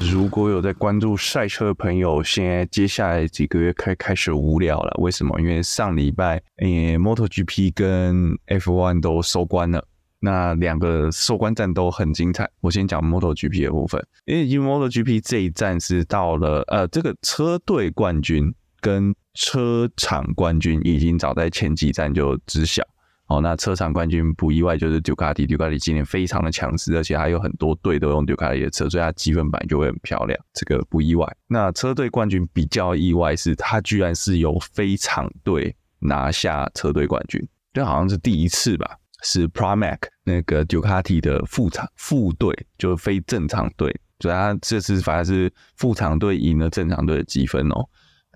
[0.00, 4.94] 如果有在关注赛车的朋友，现在接下来几个月开开始无聊了。
[5.00, 5.38] 为什么？
[5.40, 9.84] 因为上礼拜，诶，MotoGP 跟 F1 都收官了。
[10.20, 12.48] 那两个收官战都很精彩。
[12.60, 22.82] 我先讲 MotoGP 的部分，因为因为 MotoGP 这一站是到了，呃，这个车队冠军跟车厂冠军已经早在前几站就知晓。
[23.28, 31.30] 哦，那车厂冠军不意外就是杜卡迪，杜卡迪今年非常的强势，而且还有很多队都用杜卡迪的车，所以它积分板就会很漂亮，这个不意外。
[31.46, 38.96] 那车队冠军比较意外是，它居然是由非厂队拿下车队冠军，这好像是第一次吧？
[39.22, 47.84] 是 Pramac 那个杜卡迪的副厂副队，就是非正常队，所以它这次反而是副厂队赢了正常队的积分哦。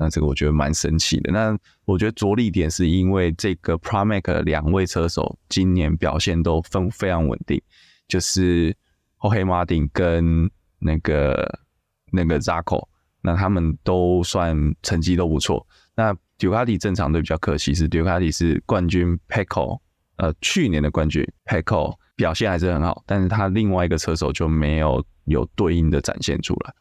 [0.02, 1.30] 那这个我觉得蛮神奇的。
[1.30, 7.62] 那我觉得着力点是因为这个 Pramac 两位车手今年表现都非非常稳定，
[8.08, 8.76] 就是
[9.20, 11.60] Jorge Martin 跟那个
[12.10, 12.88] 那个 Zarco，
[13.20, 15.64] 那他们都算成绩都不错。
[15.94, 19.78] 那 Ducati 正常队比较可惜是 Ducati 是冠军 Pecco，
[20.16, 26.74] 呃，去年的冠军 Pecco 表现还是很好，但是他另外一个车手就没有有对应的展现出来。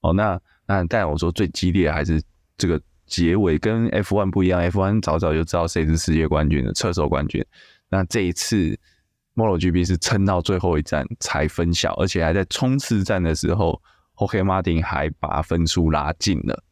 [0.00, 2.22] 哦，那那但我说最激烈还是。
[2.62, 7.44] 这个结尾跟 F1 不一样，F1 早早就知道谁是世界冠军的车手冠军。
[7.88, 8.78] 那这一次
[9.34, 13.82] MotoGP 是撑到最后一站才分晓，而且还在冲刺战的时候
[14.14, 14.44] ，O.K.
[14.44, 16.62] Martin 还把分数拉近了，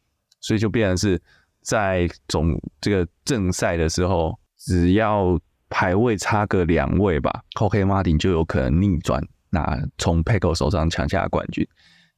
[0.41, 1.21] 所以就变成是
[1.61, 5.37] 在总这个正赛的时候，只要
[5.69, 7.85] 排位差个两位吧，O.K.
[7.85, 11.67] Martin 就有可能逆转，那从 Pecco 手上抢下冠军。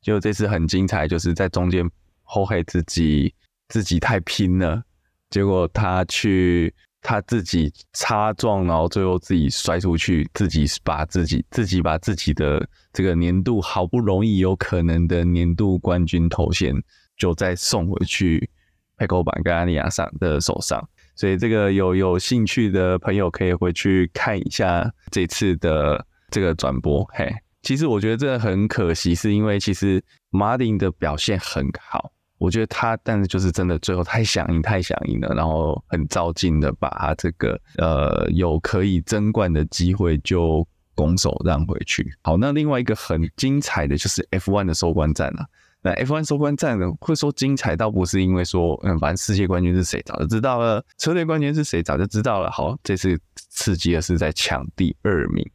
[0.02, 1.90] 就这次很精彩，就是在中间
[2.26, 3.34] Jorge 自己。
[3.72, 4.82] 自己太拼了，
[5.30, 16.74] 结果他去他自己擦撞，然后最后自己摔出去，自己把自己自己把自己的这个年度好不容易有可能的年度冠军头衔，
[17.16, 18.50] 就再送回去
[18.98, 20.86] 佩科班跟阿尼亚桑的手上。
[21.16, 27.02] 所以这个有有兴趣的朋友可以回去看一下这次的这个转播。
[27.14, 32.12] 嘿，其实我觉得这很可惜，是因为其实马丁的表现很好。
[32.42, 40.66] 我觉得他，但是就是真的最后太想赢，太想赢了，然后很照进的把他这个呃有可以争冠的机会就
[40.96, 42.12] 拱手让回去。
[42.22, 45.46] 好，那另外一个很精彩的就是 F1 的收官战了。
[45.82, 52.50] 那 F1 收官战呢，会说精彩，倒不是因为说嗯，反正世界冠军是谁早就知道了，车队冠军是谁早就知道了。
[52.50, 55.48] 好，这次刺激的是在抢第二名，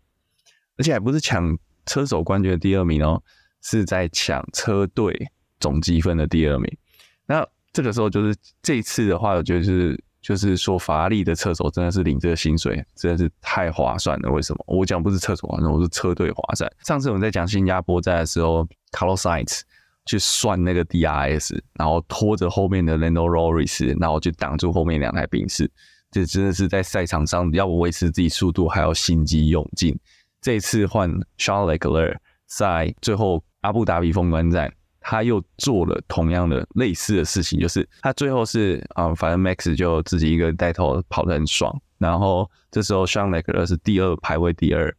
[0.77, 3.21] 而且还不是抢车手冠军的第二名哦，
[3.61, 5.29] 是在抢车队。
[5.59, 6.77] 总积分的第二名，
[7.25, 14.31] 那这个时候就是这一次的话，我觉得是就是说法拉利的车手真的是领这个薪水真的是太划算了。
[14.31, 14.63] 为什么？
[14.67, 16.69] 我讲不是车手划算，我是车队划算。
[16.83, 19.61] 上次我们在讲新加坡站的时候，Carlos Sainz
[20.05, 25.69] 去算那个 DRS，然后拖着后面的 Lando Norris，然后去挡住后面两台宾士，
[26.11, 29.97] 这真的是在赛场上要维持自己速度，还要心机用尽。
[30.41, 34.73] 这次换 Charles Leclerc 在最后阿布达比封关战。
[35.09, 44.93] 他又做了同样的类似的事情，就是他最后是啊，反正 Max 就自己一个带头跑得很爽，然后这时候 Sean l e c l e r 是第二排位第二，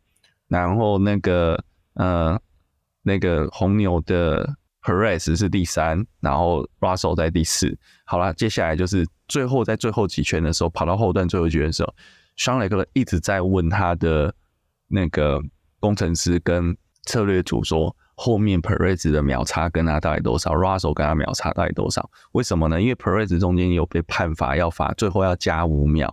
[0.49, 2.41] 然后那个呃
[3.03, 7.79] 那个红牛的 Perez 是第三，然后 Russell 在第四。
[8.07, 11.95] 好了，接下来就是最后在最后几圈的时候，跑到后段最后几圈的时候
[12.39, 14.35] ，Sean l e c l e r 一直在问他的
[14.87, 15.39] 那个
[15.79, 17.95] 工程师跟策略组说。
[18.21, 22.11] 后面 Perez 的秒差跟他到底多少？Russell 跟他秒差到底多少？
[22.33, 22.83] 为什么呢？
[22.83, 26.13] 因为 Perez 中间有被判罚，要罚最后要加五秒。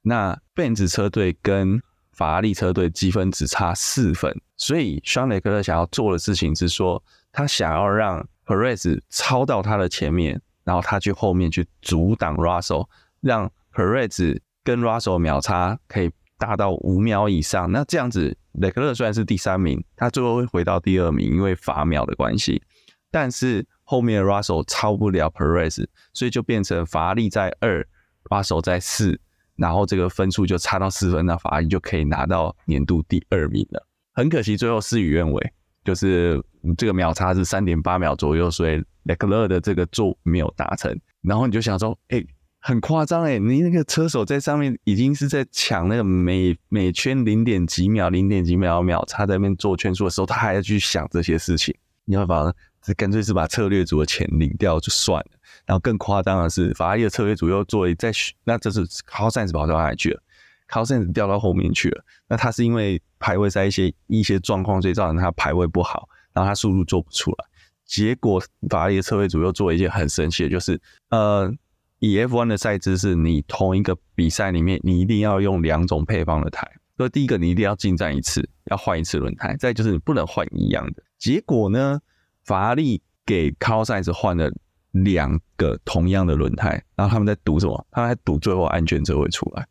[0.00, 1.78] 那 Benz 车队跟
[2.14, 12.88] 法拉利车队积分只差四分，所以双雷克特想要做的事情是说，他想要让 Perez 超到他的前面，然后他去后面去阻挡 Russell，
[13.20, 17.70] 让 Perez 跟 Russell 秒差可以达到五秒以上。
[17.70, 18.38] 那这样子。
[18.60, 22.62] 雷克勒虽然是第三名，他最后会回到第二名，因为罚秒的关系。
[23.10, 27.86] 但是后面的 Russell 超不了 Perez，所以就变成法拉利在二
[28.24, 29.18] ，Russell 在四，
[29.54, 33.86] 然后这个分数就差到四分，那法拉利就可以拿到年度第二名了。
[34.12, 35.52] 很可惜，最后事与愿违，
[35.84, 36.42] 就是
[36.76, 40.98] 这个秒差是三点八秒左右，所以雷克勒的这个座没有达成。
[41.22, 42.22] 然后你就想说，哎、
[42.66, 51.72] 很夸张诶，你那个车手在上面已经是在抢那个每每圈零点几秒、零点几秒秒差在那边做圈数的时候，他还要去想这些事情。
[52.06, 52.52] 你要把
[52.82, 55.30] 这干脆是把策略组的钱领掉就算了。
[55.64, 58.10] 然后更夸张的是，法拉利的策略组又做在，
[58.42, 60.20] 那这是 Carlos Sainz 跑到哪里去了
[60.68, 62.04] ？Carlos Sainz 掉到后面去了。
[62.28, 67.44] 那他是因为排位赛一些一些状况，所以造成他排位不好，然后他速度做不出来。
[67.84, 70.80] 结果法拉利的策略组又做一件很神奇的，就是
[71.10, 71.48] 呃，
[72.12, 76.66] 以 F1 的赛制是，你同一个比赛里面，你一定要用两种配方的胎。
[76.96, 81.02] 所以第一个，你一定要进站一次，要换一次轮胎；再就是你不能换一样的。
[81.18, 82.00] 结果呢，
[82.44, 84.50] 法拉利给 Carlos Sainz 换了
[84.92, 87.86] 两个同样的轮胎，然后他们在赌什么？
[87.90, 89.66] 他们在赌最后安全车会出来，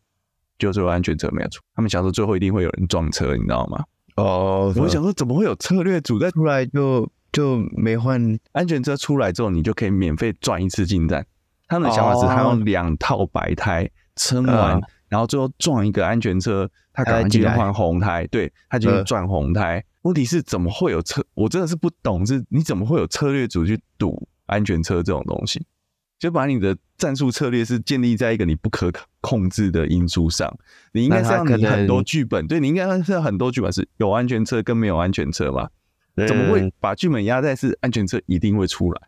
[0.58, 1.60] 就最后安全车没有出。
[1.74, 3.82] 他们想说最后一定会有人撞车，你知道吗？
[4.16, 11.26] 哦，我想说怎么会有策略组在出来就就没换安全车出来之后，你就可以免费转一次进站。
[11.68, 14.80] 他们的想法是，他用两套白胎撑完。
[15.08, 19.82] 然后最后撞一个安全车，他赶快进去换红胎，对，他就转红胎。
[20.02, 21.24] 问题是怎么会有策？
[21.34, 25.64] 我真的是不懂，是你怎么会有策略组去赌安全车这种东西？
[26.18, 28.90] 就把你的战术策略是建立在一个你不可
[29.20, 30.52] 控制的因素上。
[30.92, 35.68] 你应该是要你很多剧本，对，你应该是很多剧本是有安全车跟没有安全车嘛？
[36.26, 39.02] 怎么会把剧本压在是安全车一定会出来？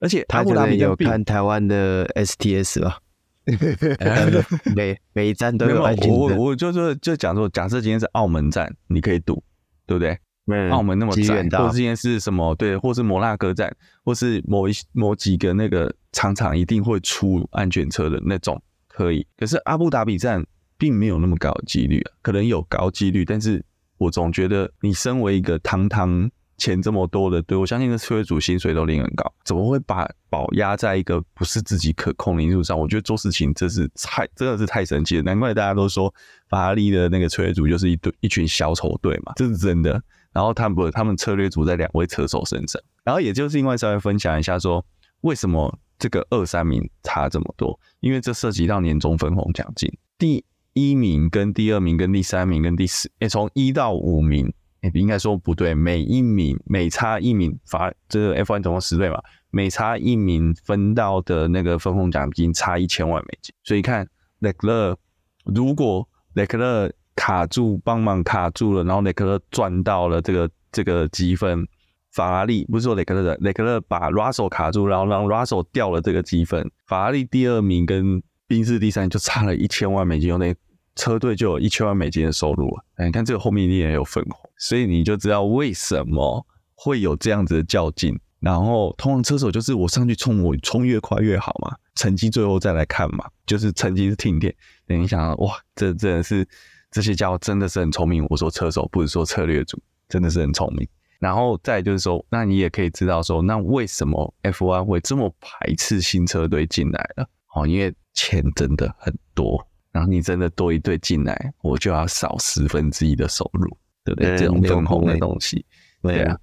[0.00, 2.98] 而且他可能有看台湾的 STS 吧。
[4.74, 6.14] 每每一站都有安全车。
[6.14, 9.42] 我我就说就讲说，假设今天是澳门站，你可以赌，
[9.86, 10.18] 对不对？
[10.48, 12.54] 嗯、澳门那么窄，或者今天是什么？
[12.56, 19.26] 对，或是摩纳哥站，或是某一某几个那个场场一定会出安全车的那种，可以。
[19.36, 20.44] 可是阿布达比站
[20.76, 23.64] 并没有那么高的几率啊，可能有高几率，但是
[23.98, 26.30] 我总觉得你身为一个堂堂。
[26.58, 32.78] 钱这么多的，对，我相信这车队主薪水都领很高，怎么会把宝压在一个不是自己可控的因素上？
[32.78, 36.12] 我觉得做事情这是太真的是太神奇了，难怪大家都说
[36.48, 40.02] 法拉利的那个车队组就是一队一群小丑队嘛，这是真的。
[40.32, 44.84] 然后他们他们策略组在两位车手身上，然后也就是另外稍微分享一下说，
[45.22, 47.78] 为什么这个二三名差这么多？
[48.00, 54.52] 因为这涉及到年终分红奖金，第一名跟第二名跟第三名跟第四，诶，从一到五名。
[54.92, 59.20] 应该说不对，每一名每差一名罚，这个 F1 总共十队嘛，
[59.50, 63.54] 每差一名分到的那个分红奖金差一千万美金。
[63.64, 64.06] 所以看
[64.38, 64.96] 雷克勒，
[65.44, 71.66] 如果雷克勒卡住，帮忙卡住了，然后雷克勒赚到了这个这个积分，
[72.12, 80.54] 法拉利不是说雷克勒的，雷克勒把 Russell 卡住，然后让 Russell 掉了这个积分，法拉利第二名跟宾士第三就差了一千万美金，那。
[80.98, 83.04] 车队就有一千万美金的收入啊！
[83.04, 88.18] 你看这个后面一定也有分红，所以你就知道为什么会有这样子的较劲。
[88.38, 94.54] 然后通常车手就是我上去冲，我冲越快越好嘛，成绩最后再来看嘛，就是成绩是听天。
[94.86, 96.46] 等你想哇，这真的是
[96.90, 98.24] 这些家伙真的是很聪明。
[98.28, 100.86] 我说车手不是说策略组，真的是很聪明。
[101.18, 107.26] 然后再就是说，那你也可以知道说，那为什么 F1 会这么排斥新车队进来了？
[107.54, 109.66] 哦，因为钱真的很多。
[109.92, 113.74] 然后你真的多一队进来，我就要少十分之一的收入，
[114.06, 114.30] 对不对？
[114.30, 115.66] 嗯、这种分红的东西，
[116.00, 116.38] 对啊。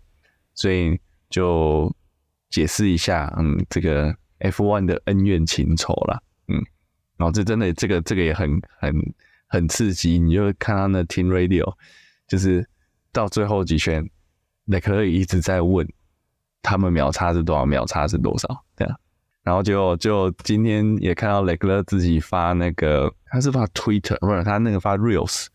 [0.54, 1.00] 所以
[1.30, 1.92] 就
[2.50, 6.62] 解释一下，嗯，这个 F1 的恩怨情仇啦，嗯。
[7.16, 8.94] 然后这真的，这个这个也很很
[9.48, 10.20] 很刺激。
[10.20, 11.74] 你就看他那 Team Radio，
[12.28, 12.68] 就是
[13.12, 14.08] 到最后几圈，
[14.66, 15.88] 雷克勒一直在问
[16.62, 18.96] 他们秒差是多少，秒差是多少，对啊。
[19.44, 25.48] 然后就就今天也看到雷克勒自己发那个，他是发 Twitter 不是他那个发 Reels，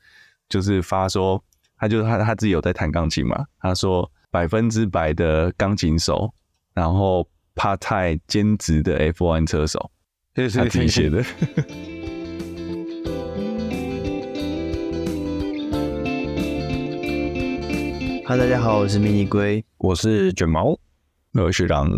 [0.49, 1.43] 就是发说
[1.81, 6.29] 他就是他他自己有在弹钢琴嘛，他说百分之百的钢琴手，
[6.75, 9.89] 然后 part time 兼职的 F1 车手，
[10.35, 11.23] 这是他自己写的。
[18.27, 20.77] 哈，大家好，我是迷你龟，我是卷毛，
[21.35, 21.89] 我是学长。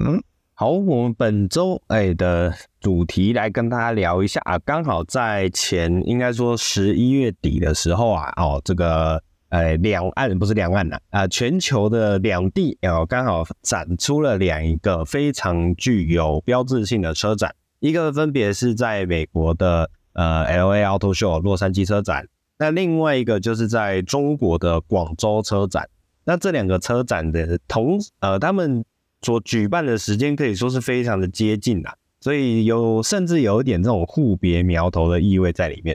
[0.53, 22.27] 好，我们本周哎的主题来跟大家聊一下啊，刚好在前应该说十一月底的时候啊，哦，这个呃两岸不是两岸呐啊，全球的两地哦刚好展出了两一个非常具有标志性的车展，一个分别是在美国的呃 LA Auto Show 洛杉矶车展，
[22.59, 25.89] 那另外一个就是在中国的广州车展，
[26.25, 28.85] 那这两个车展的同呃他们。
[29.23, 35.95] 所举办的时间可以说是非常的接近啦，所以有甚至有一点这种互别苗头的意味在里面。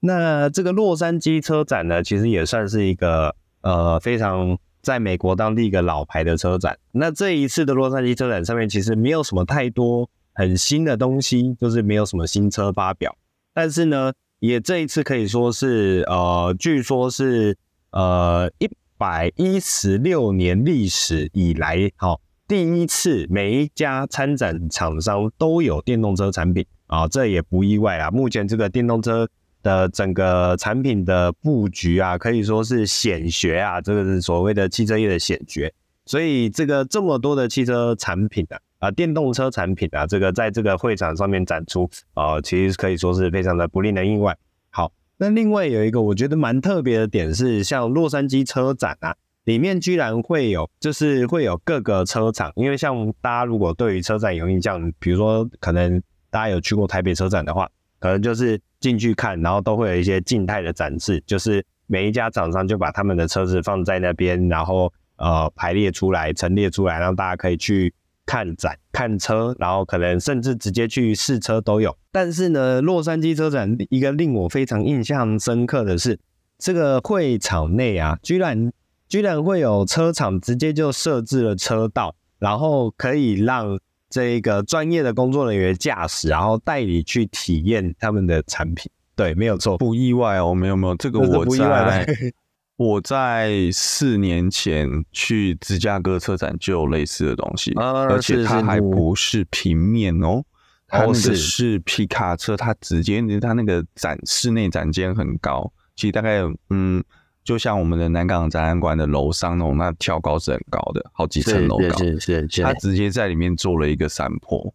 [0.00, 6.78] 那这个洛杉矶车展呢，其实也算是一个呃非常在美国当地一个老牌的车展。
[6.92, 13.16] 那这一次的洛杉矶车展上面其实没有什么太多很新的东西，就是没有什么新车发表。
[13.52, 17.56] 但是呢，也这一次可以说是呃，据说是
[17.90, 22.20] 呃一百一十六年历史以来，好。
[22.46, 28.10] 第一次，每一家参展厂商都有电动车产品啊，这也不意外啊。
[28.10, 29.28] 目前这个电动车
[29.68, 35.70] 的整个产品的布局啊，可以说是显学啊，这个是所谓的汽车业的显学。
[36.06, 44.34] 所以这个这么多的汽车产品啊，啊、电动车产品啊，这个在这个会场上面展出啊、其实可以说是非常的不令人意外。
[44.70, 57.68] 好，那另外有一个我觉得蛮特别的点是，像洛杉矶车展啊，里面居然会有，就是会有各个车厂，因为像大家如果对于车展有印象，比如说可能大家有去过台北车展的话，
[57.98, 64.92] 可能就是进去看，然后都会有一些静态的展示，就是每一家厂商就把他们的车子放在那边，然后。
[65.20, 67.92] 呃，排列出来，陈列出来，让大家可以去
[68.24, 71.92] 看展、看车，然后可能甚至直接去试车都有。
[72.12, 76.20] 但是呢，洛杉矶车展一个令我非常印象深刻的是，
[76.56, 78.72] 这个会场内啊，居然
[79.08, 83.76] 居然会有车厂直接就设置了车道，然后可以让
[84.10, 88.90] 这个专业的工作人员驾驶，然后带你去体验他们的产品。
[89.14, 92.06] 对，没有错，不意外哦，没有没有，这个我在。
[92.78, 100.44] 我在四年前去芝加哥车展就有类似的东西，啊、而且它还不是平面哦，哦
[100.86, 107.02] 它那个是皮卡车，它直接它那个展室内展间很高，其实大概嗯，
[107.48, 114.74] 就像我们的南港展览馆的楼上那种，那跳高是很高的，好几层楼高，是是，是，是，它直接在里面做了一个山坡。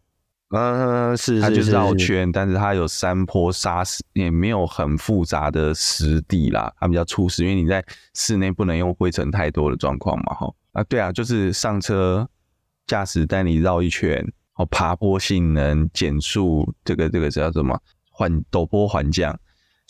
[0.50, 10.51] 嗯，是，它就是绕圈，但是它有山坡沙石，也没有很复杂的实地啦，它比较粗实，因为你在室内不能用灰尘太多的状况嘛，哈。
[10.72, 12.27] 啊，对啊，就是上车
[12.88, 19.39] 驾驶带你绕一圈，哦，爬坡性能减速，这个这个叫什么缓陡坡缓降，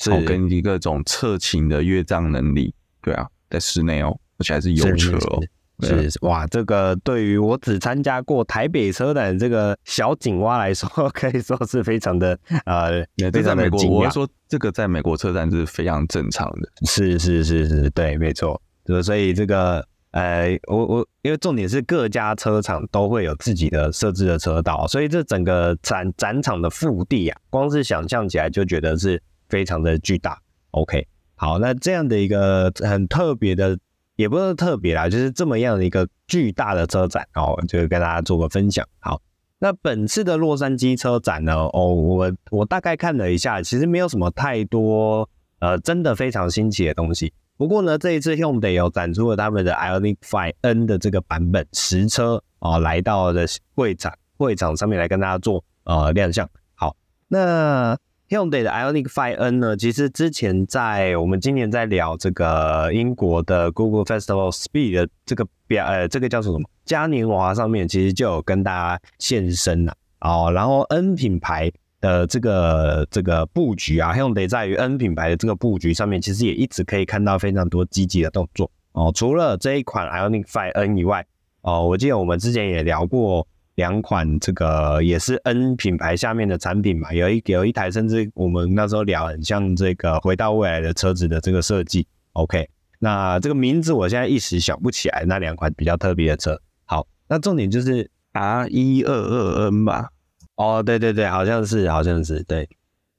[0.03, 5.41] 是跟一个种侧倾的越障能力，对啊，在室内哦，而且还是油车哦。
[5.81, 14.05] 是哇，这个对于我只参加过台北车展这个小井蛙来说， 可以说是非常的呃，非常的惊讶。
[14.05, 18.62] 我说这个在美国车展是非常正常的，是是是是，对，没错。
[19.03, 29.22] 所以这个呃，我我因为重点是各家车厂都会有自己的设置的车道，所以这整个展展场的腹地啊，光是想象起来就觉得是
[29.53, 30.39] 非常的巨大。
[30.72, 33.77] OK，好，那这样的一个很特别的。
[34.15, 38.88] 也不是特别啦，就是这么样的一个巨大的车展哦，就跟大家做个分享。
[39.00, 39.19] 好，
[39.57, 47.33] 那本次的洛杉矶车展呢，哦，我我大概看了一下，其实没有什么太多呃，真的非常新奇的东西。
[47.57, 56.48] 不过呢，这一次 Hyundai 有展出了他们的 Ioniq 5 N 的这个版本实车啊，来到了会场会场上面来跟大家做呃亮相。
[56.75, 56.95] 好，
[57.27, 57.98] 那。
[58.34, 70.52] Hyundai 的 Ioniq 5N 呢，其实之前在我们今年在聊这个英国的 Google Festival Speed 的这个表，呃，这个叫做什么嘉年华上面，其实就有跟大家现身了哦。
[70.52, 71.72] 然后 N 品牌
[72.02, 79.12] 的这个这个布局啊，Hyundai 在于 N 品牌的这个布局上面，其实也一直可以看到非常多积极的动作哦。
[79.13, 81.24] 除了这一款 Ioniq 5N 以外，
[81.62, 83.48] 哦，我记得我们之前也聊过。
[83.75, 92.08] 两款这个也是 N 品牌下面的产品嘛，有一有一台甚至我们那时候聊很像这个回到未来的车子的这个设计。
[92.34, 96.62] OK，那这个名字我现在一时想不起来，那两款比较特别的车。
[96.86, 100.10] 好，那重点就是 R 一二二 N 吧？
[100.56, 102.70] 哦，对对对，好像是好像是对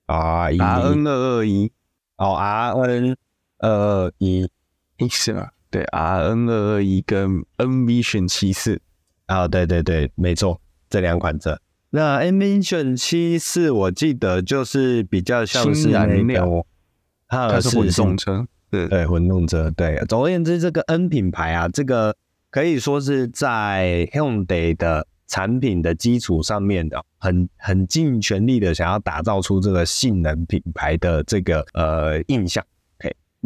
[0.07, 1.73] ，R 一 N 二二一，
[2.17, 3.17] 哦 R N
[3.59, 4.49] 二二一，
[5.11, 5.49] 是吗？
[5.69, 8.81] 对，R N 二二一跟 N Vision 七四。
[9.27, 11.59] 啊，对对对，没错，这两款车。
[11.91, 16.67] 那 Envision 七四，我记得就是比较像是那个，
[17.29, 19.71] 它是混动车，对对，混动车。
[19.71, 22.17] 对，总而言之，这个 N 品牌啊，这个
[22.51, 32.65] 可以说是在 Hyundai 的产品的基础上面的，很很尽全力的想要打造出这个性能品牌的这个呃印象。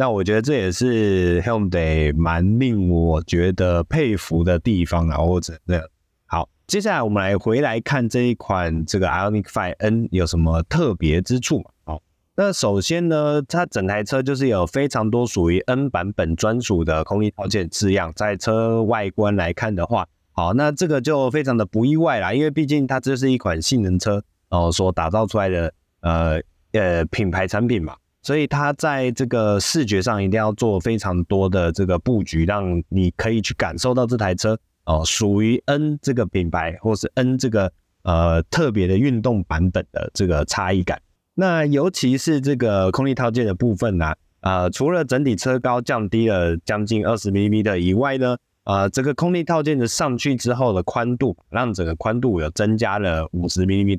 [0.00, 5.83] 那我觉得这也是 Hyundai 蛮令我觉得佩服的地方啊，或者这样。
[6.25, 11.71] 好，接下来我们来回来看这一款这个 Ioniq 5 N 有什么特别之处嘛。
[11.83, 12.02] 好，
[12.37, 26.40] 那首先呢，它整台车就是有非常多属于 N 版本专属的空气套件字样，在车外观来看的话，好，那这个就非常的不意外啦，因为毕竟它这是一款性能车哦所打造出来的呃
[26.71, 27.97] 呃品牌产品嘛。
[28.23, 37.73] 所以它在这个视觉上一定要做非常多的这个布局，让你可以去感受到这台车哦，属于 N 这个品牌或是 N 这个
[38.03, 41.01] 呃特别的运动版本的这个差异感。
[41.35, 53.97] 那尤其是这个空力套件的部分呢，呃，除了整体车高降低了将近二十 mm 的以外呢，呃，这个空力套件的上去之后的宽度，让整个宽度有增加了五十 mm，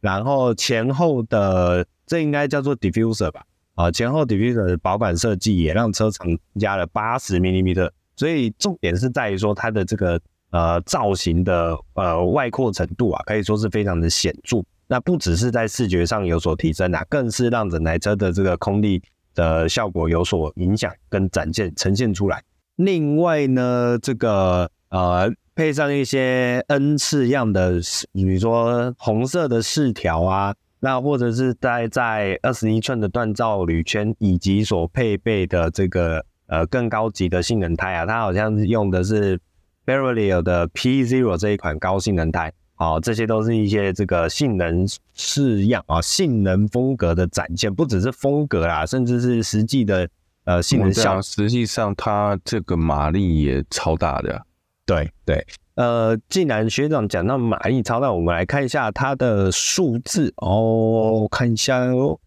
[0.00, 3.44] 然后前后的这应该叫做 diffuser 吧。
[3.80, 6.26] 啊，前后 diffuser 的保杆设计也让车长
[6.58, 7.74] 加了八十 mm，
[8.14, 10.20] 所以重点是在于说它的这个
[10.50, 14.62] 呃造型的呃外扩程度啊，可以说是非常的显著。
[14.86, 19.00] 那不只是在视觉上有所提升啊，更是让整台车的这个空力
[19.34, 22.42] 的效果有所影响跟展现呈现出来。
[22.76, 27.80] 另外呢，这个呃配上一些 N 次样的，
[28.12, 36.24] 比如说红色的饰条啊，那或者是在在二十一寸的锻造铝圈，以及所配备的这个。
[36.52, 39.38] 呃，更高级的性能胎啊，它好像是用的是
[39.86, 44.84] Berlier 的 P Zero 这一款高性能胎，好、哦，这些都是一些这个性能
[45.14, 50.08] 式样啊、哦，性能风格的展现，不只是风格啦，甚至是实际的
[50.42, 51.22] 呃性能效。
[51.22, 54.44] 实际上，它这个马力也超大的。
[54.84, 55.46] 对对，
[55.80, 62.20] 呃，既然学长讲到马力超那，我们来看一下它的数字哦，看一下哦，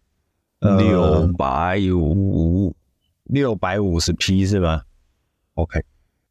[0.58, 2.74] 六百五。
[3.26, 4.82] 六百五十匹是吗
[5.54, 5.80] ？OK，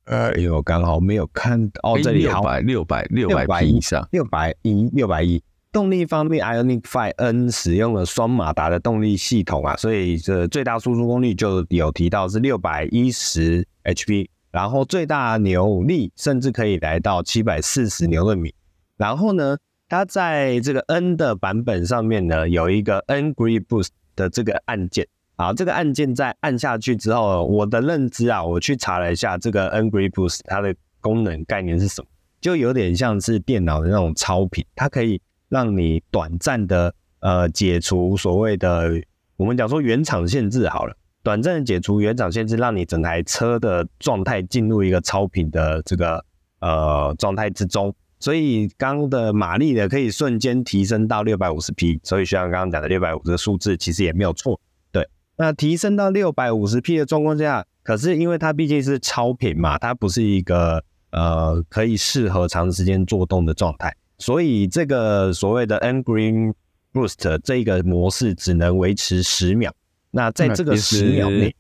[0.04, 5.42] 哎呦，刚好没有看到哦，这里好，六百六百六百匹以上，六百一六百一。
[5.72, 18.54] 动力方面，Ioniq 5 N 使用了双马达的动力系统啊，所以这最大输出功率就有提到是六百一十 HP，然后最大扭力甚至可以来到七百四十牛顿米。
[18.96, 19.58] 然后呢，
[19.90, 25.08] 它在这个 N 的版本上面呢，有一个 N Grip Boost 的这个按键。
[25.36, 32.08] 好，这个按键在按下去之后，我的认知啊，我去查了一下这个 N Grip Boost 它的功能概念是什么，
[32.40, 35.20] 就有点像是电脑的那种超频，它可以
[35.50, 39.02] 让你短暂的呃解除所谓的
[39.36, 46.24] 我们讲说原厂限制好了，短暂的解除原厂限制，让你整台车的状态进入一个超频的这个
[46.60, 54.60] 呃状态之中，所以刚的马力呢可以瞬间提升到六百五十匹，所以像刚刚讲的六百五这个数字其实也没有错。
[54.92, 66.54] 对那提升到六百五十匹的状况下，可是因为它毕竟是超频嘛，它不是一个呃可以适合长时间做动的状态，所以这个所谓的 N Green
[66.92, 69.74] Boost 这个模式只能维持十秒。
[70.16, 71.54] 那在这个十秒内，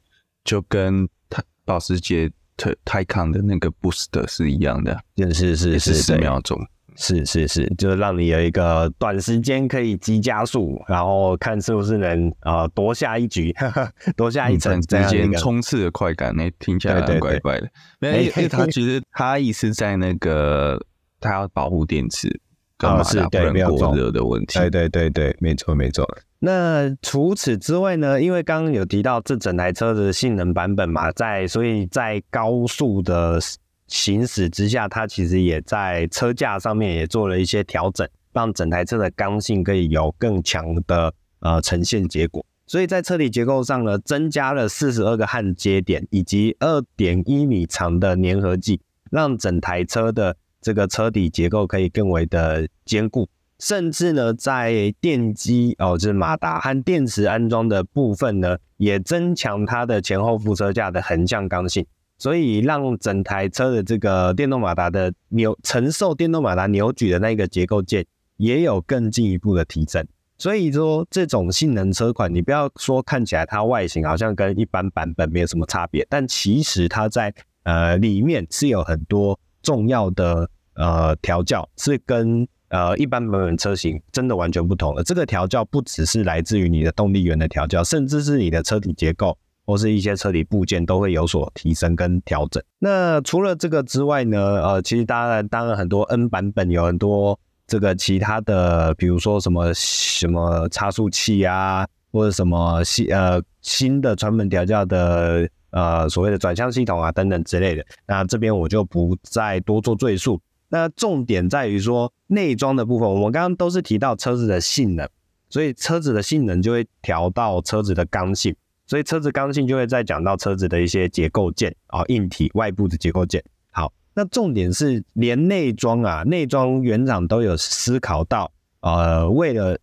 [0.43, 6.57] 就跟它保时捷特 Taycan 的那个 Boost 是一样的，是是是是十秒钟。
[6.95, 17.67] 是是是，就是让你有一个短时间可以急加速，然后看是不是能呃夺下一局，呵 呵夺下一城，直接冲刺的快感，那听起来很怪怪的。
[17.99, 20.79] 没有， 因为他其实他意思在那个
[21.19, 22.29] 他要保护电池
[22.77, 24.59] 跟马达不能过热的问题。
[24.59, 26.07] 对对对对，没错没错。
[26.45, 28.21] 那除此之外呢？
[28.21, 33.39] 因为刚刚有提到这整台车的性能版本嘛，在所以在高速的。
[33.85, 42.43] 行驶之下，它其实也在车架上面也做了一些调整，让整台车的刚性可以有更强的呃呈现结果。
[42.65, 53.29] 所以在车体结构上呢，增加了四十二个焊接点，以及二点一米长的粘合剂，让整台车的这个车底结构可以更为的坚固。
[53.63, 61.85] 甚至呢，在电机哦，就是马达和电池安装的部分呢，也增强它的前后副车架的横向刚性。
[62.17, 70.05] 所以让整台车的这个电动马达的扭承受电动马达扭矩的那个结构件也有更进一步的提升。
[70.37, 85.01] 所以说这种性能车款，你不要说看起来它外形好像跟一般版本没有什么差别，但其实它在呃里面是有很多重要的呃调教，是跟呃一般版本车型真的完全不同了。
[85.01, 89.37] 这个调教不只是来自于你的动力源的调教，甚至是你的车体结构。
[89.65, 92.61] 或是一些车体部件都会有所提升跟调整。
[92.79, 94.61] 那除了这个之外呢？
[94.61, 107.85] 呃，其实当然，当然很多 N 版本有很多这个其他的，比如说什么什么差速器啊，或者什么新呃新的传本调教的呃所谓的转向系统啊等等之类的。
[108.05, 110.41] 那这边我就不再多做赘述。
[110.73, 115.07] 那重点在于说内装的部分，我们刚刚都是提到车子的性能，
[115.47, 118.55] 所以车子的性能就会调到车子的刚性。
[118.87, 123.43] 所以车子刚性就会再讲到车子的一些结构件啊，硬体外部的结构件。
[123.69, 129.77] 好，那重点是连内装啊，内装原厂都有思考到，呃，为了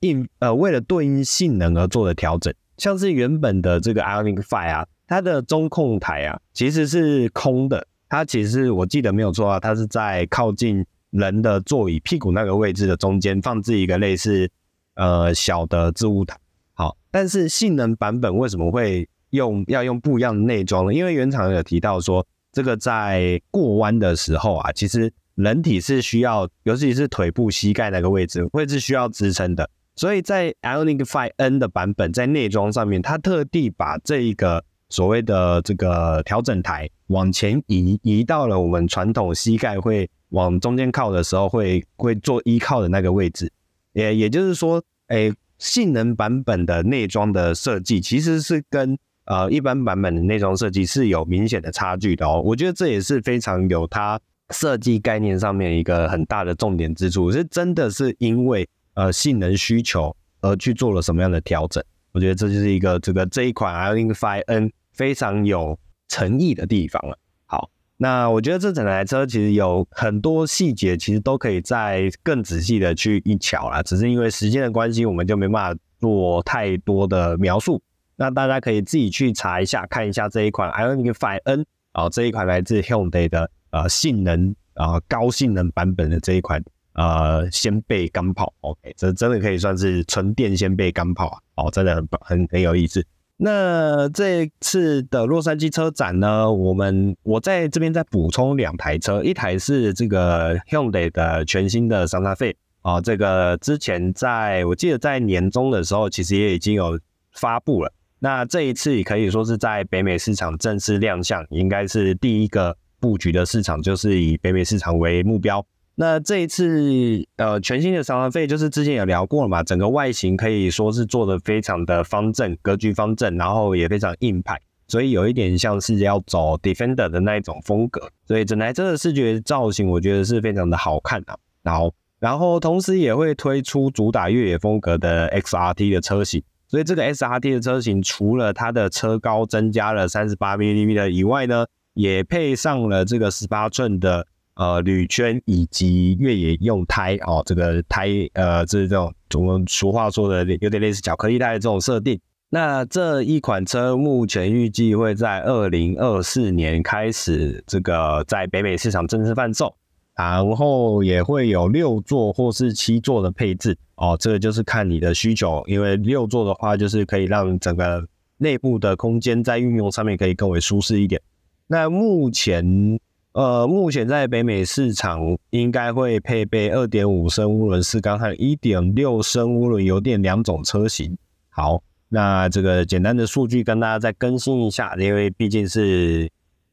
[0.00, 2.52] 应呃为了对应性能而做的调整。
[2.78, 14.50] 像是原本的这个 Ioniq 5啊，它的中控台啊其实是空的，它其实我记得没有错啊，它是在靠近人的座椅屁股那个位置的中间放置一个类似
[14.96, 16.36] 呃小的置物台。
[16.74, 20.92] 好，但是性能版本为什么会用要用不一样的内装呢？
[20.92, 29.70] 因为原厂有提到说，这个在过弯的时候啊，其实人体是需要，尤其是腿部、膝盖那个位置，会是需要支撑的。
[29.96, 43.50] 所以在 Ioniq 5N 的版本，在内装上面，它特地把这一个所谓的这个调整台往前移，移到了我们传统膝盖会往中间靠的时候会会做依靠的那个位置。
[43.94, 52.42] 也也就是说，诶，性能版本的内装的设计其实是跟呃一般版本的内装设计是有明显的差距的哦。
[52.44, 61.82] 我觉得这也是非常有它设计概念上面一个很大的重点之处，是真的是因为呃性能需求而去做了什么样的调整。
[62.12, 65.78] 我觉得这就是一个这个这一款 Ioniq 5N 非常有
[66.08, 67.18] 诚意的地方了。
[67.46, 73.82] 好，那我觉得这整台车其实有很多细节，其实都可以再更仔细的去一瞧啦。
[73.82, 77.82] 只是因为时间的关系，我们就没办法做太多的描述。
[78.16, 86.62] 那大家可以自己去查一下，看一下这一款 Ioniq 5N 啊，这一款来自 Hyundai 的呃性能啊、呃、高性能版本的这一款。
[86.94, 93.02] 呃，掀背钢炮，OK，这真的可以算是纯电掀背钢炮啊，哦，真的很很很有意思。
[93.44, 107.00] 那这次的洛杉矶车展呢，我们我在这边再补充两台车，一台是这个 Hyundai 的全新的 Santa Fe 啊，这个之前在我记得在年中的时候，其实也已经有
[107.32, 107.92] 发布了。
[108.20, 115.66] 那这一次也可以说是在北美市场正式亮相，应该是第一个布局的市场，就是以北美市场为目标。
[116.02, 131.38] 那这一次，呃，全新的 Santa Fe 就是之前有聊过了嘛，整个外形可以说是做的非常的方正，格局方正，然后也非常硬派，所以有一点像是要走 Defender 的那一种风格，所以整台车的视觉造型我觉得是非常的好看啊。
[131.62, 144.26] 然后，然后同时也会推出主打越野风格的 XRT 的车型，所以这个 XRT 的车型除了它的车高增加了三十八 mm 以外呢，也配上了这个十八寸的。
[144.54, 152.20] 呃，铝圈以及越野用胎哦，这个胎呃，这是这种我们俗话说的有点类似巧克力胎的这种设定。
[152.50, 159.74] 那这一款车目前预计会在二零二四年开始这个在北美市场正式贩售，
[160.14, 171.18] 然后也会有六座或是七座的配置哦，这个就是看你的需求，因为六座的话就是可以让整个内部的空间在运用上面可以更为舒适一点。
[171.66, 173.00] 那目前。
[173.32, 181.16] 呃，目前在北美市场应该会配备二点五升涡轮四缸和一点六升涡轮油电两种车型。
[181.48, 186.30] 好，那这个简单的数据跟大家再更新一下，因为毕竟是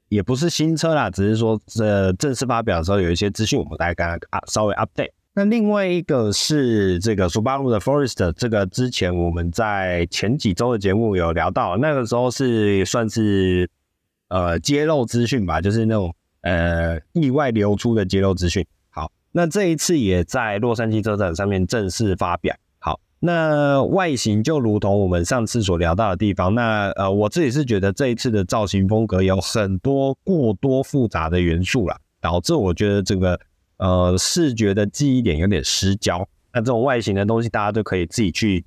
[0.09, 5.11] 也不是新车啦，只是说这正式发表的时候有一些资讯，我们大家刚啊稍微 update。
[5.33, 13.69] 那另外一个是这个 Subaru 的 Forest，这个之前我们在前几周的节目有聊到，那个时候是算是
[14.27, 16.13] 呃揭露资讯吧，就是那种。
[16.41, 18.65] 呃，意外流出的揭露资讯。
[18.89, 22.55] 好，那这一次也在洛杉矶车展上面正式发表。
[22.79, 26.55] 好，那外形就如同我们上次所聊到的地方。
[26.55, 33.37] 那呃，我自己是觉得这一次的造型风格有很多过多复杂的元素啦，导致我觉得这个
[33.77, 36.25] 呃视觉的记忆点有点失焦。
[36.53, 38.63] 那这种外形的东西，大家都可以自己去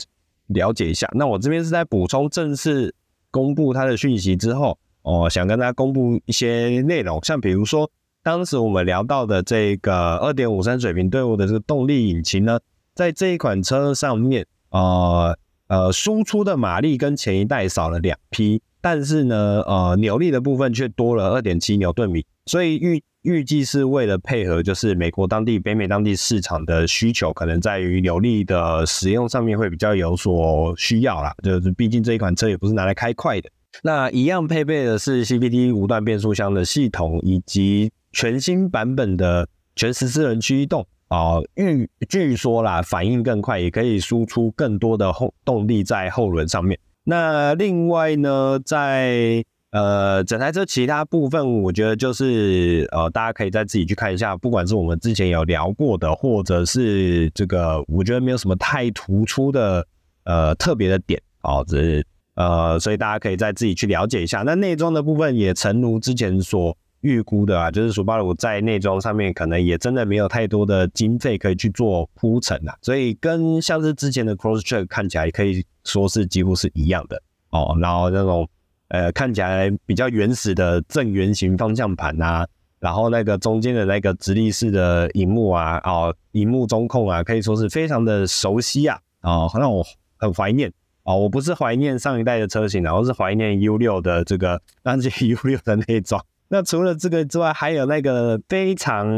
[0.48, 1.08] 了解一下。
[1.14, 2.94] 那我这边是在补充正式
[3.30, 4.78] 公布它的讯息之后。
[5.02, 7.90] 哦，想跟大家公布一些内容，像比如说，
[8.22, 12.60] 当时我们聊到的这个二点五升水平对応的这个动力引擎呢，
[12.94, 15.36] 在这一款车上面，呃
[15.66, 33.50] 呃，输出的马力跟前一代少了两匹，但是呢，呃，扭力的部分却多了二点七牛顿米，所以预预计是为了配合就是美国当地、北美当地市场的需求，可能在于扭力的使用上面会比较有所需要啦，就是毕竟这一款车也不是拿来开快的。
[33.82, 46.78] 那一样配备的是 CVT 无段变速箱的系统，以及全新版本的全时四轮驱动啊，据据说啦，反应更快，也可以输出更多的后动力在后轮上面。
[47.04, 59.84] 那另外呢，在呃整台车其他部分，我觉得就是呃大家可以再自己去看一下，不管是我们之前有聊过的，或者是这个，我觉得没有什么太突出的
[60.24, 62.06] 呃特别的点哦，只是。
[62.34, 64.42] 呃，所以大家可以再自己去了解一下。
[64.42, 77.76] 那内装的部分也诚如之前所预估的啊，就是 Subaru 在内装上面可能也真的没有太多的经费可以去做铺陈啊，所以跟像是之前的 Crosstrek 看起来可以说是几乎是一样的哦。
[77.80, 78.48] 然后那种
[78.88, 82.46] 呃看起来比较原始的正圆形方向盘啊，
[82.78, 89.84] 然后那个中间的那个直立式的荧幕啊，哦，荧幕中控啊，可以说是非常的熟悉啊，哦，让我
[90.16, 90.72] 很怀念。
[91.04, 96.24] 哦，我不是怀念上一代的车型，然后是怀念 U6 的这个，当时 U6 的内装。
[96.48, 99.08] 那除了这个之外，还有那个非常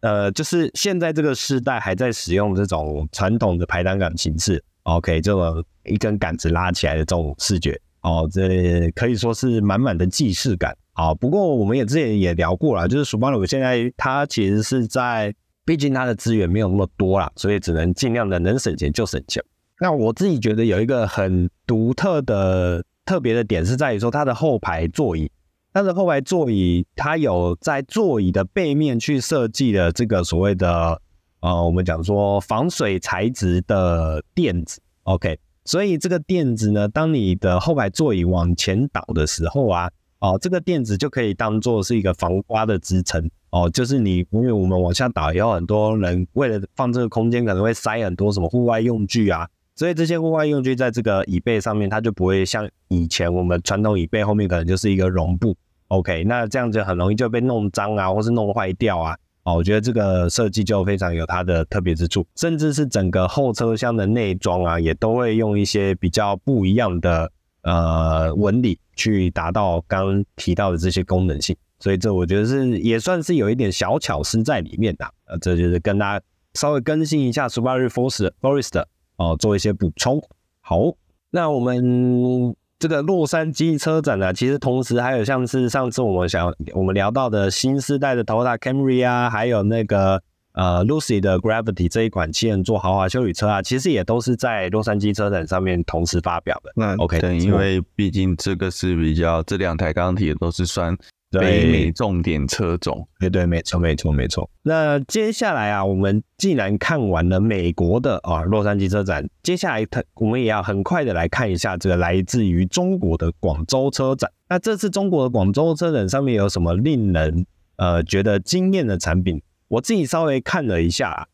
[0.00, 4.62] 呃，就是现在这个世代还在使用这种传统的排挡杆形式。
[4.82, 7.80] OK，这种一根杆子拉起来的这种视觉。
[8.02, 10.76] 哦，这可以说是满满的既视感。
[10.92, 15.34] 好，不过我们也之前也聊过了，就是 Subaru 现在它其实是在，
[15.64, 19.42] 毕竟它的资源没有那么多啦，所以只能尽量的能省钱就省钱。
[19.80, 25.30] 那我自己觉得有一个很独特的特别的点是在于说它的后排座椅。
[25.72, 30.98] 它的后排座椅，它有在座椅的背面去设计了这个所谓的
[31.40, 55.54] 呃，我们讲说防水材质的垫子，OK，所以这个垫子呢，当你的后排座椅往前倒的时候啊，哦，这个垫子就可以当做是一个防刮的支撑哦，就是你因为我们往下倒，也有很多人为了放这个空间，可能会塞很多什么户外用具啊，所以这些户外用具在这个椅背上面，它就不会像以前我们传统椅背后面可能就是一个绒布。
[55.88, 59.16] OK，那这样子很容易就被弄脏啊，或是弄坏掉啊。
[59.44, 67.30] 哦，我觉得这个设计就非常有它的特别之处，甚至是整个后车厢的内装啊，也都会用一些比较不一样的
[67.62, 71.54] 呃纹理去达到刚提到的这些功能性。
[71.78, 75.06] 所以这我觉得是也算是有一点小巧思在里面的。
[75.26, 78.84] 呃，这就是跟大家稍微更新一下 Subaru Forester Forester
[79.16, 80.22] 哦，做一些补充。
[80.60, 80.92] 好，
[81.30, 82.54] 那我们。
[82.78, 96.70] 这个洛杉矶车展呢、啊，其实同时还有像是上次我们想我们聊到的新时代的 Toyota Camry 啊，还有那个呃 Lucid 的 Gravity 这一款七人座豪华休旅车啊，其实也都是在洛杉矶车展上面同时发表的。
[96.76, 100.94] 那 OK，对，因为毕竟这个是比较这两台刚刚提的都是算。
[101.30, 104.48] 北美重点车种，对对，没错没错没错。
[104.62, 114.30] 那接下来啊，我们既然看完了美国的啊洛杉矶车展，接下来它我们也要很快的来看一下这个来自于中国的广州车展。
[114.48, 117.44] 那这次中国的广州车展上面有什么令人
[117.76, 119.42] 呃觉得惊艳的产品？
[119.68, 121.26] 我自己稍微看了一下啊，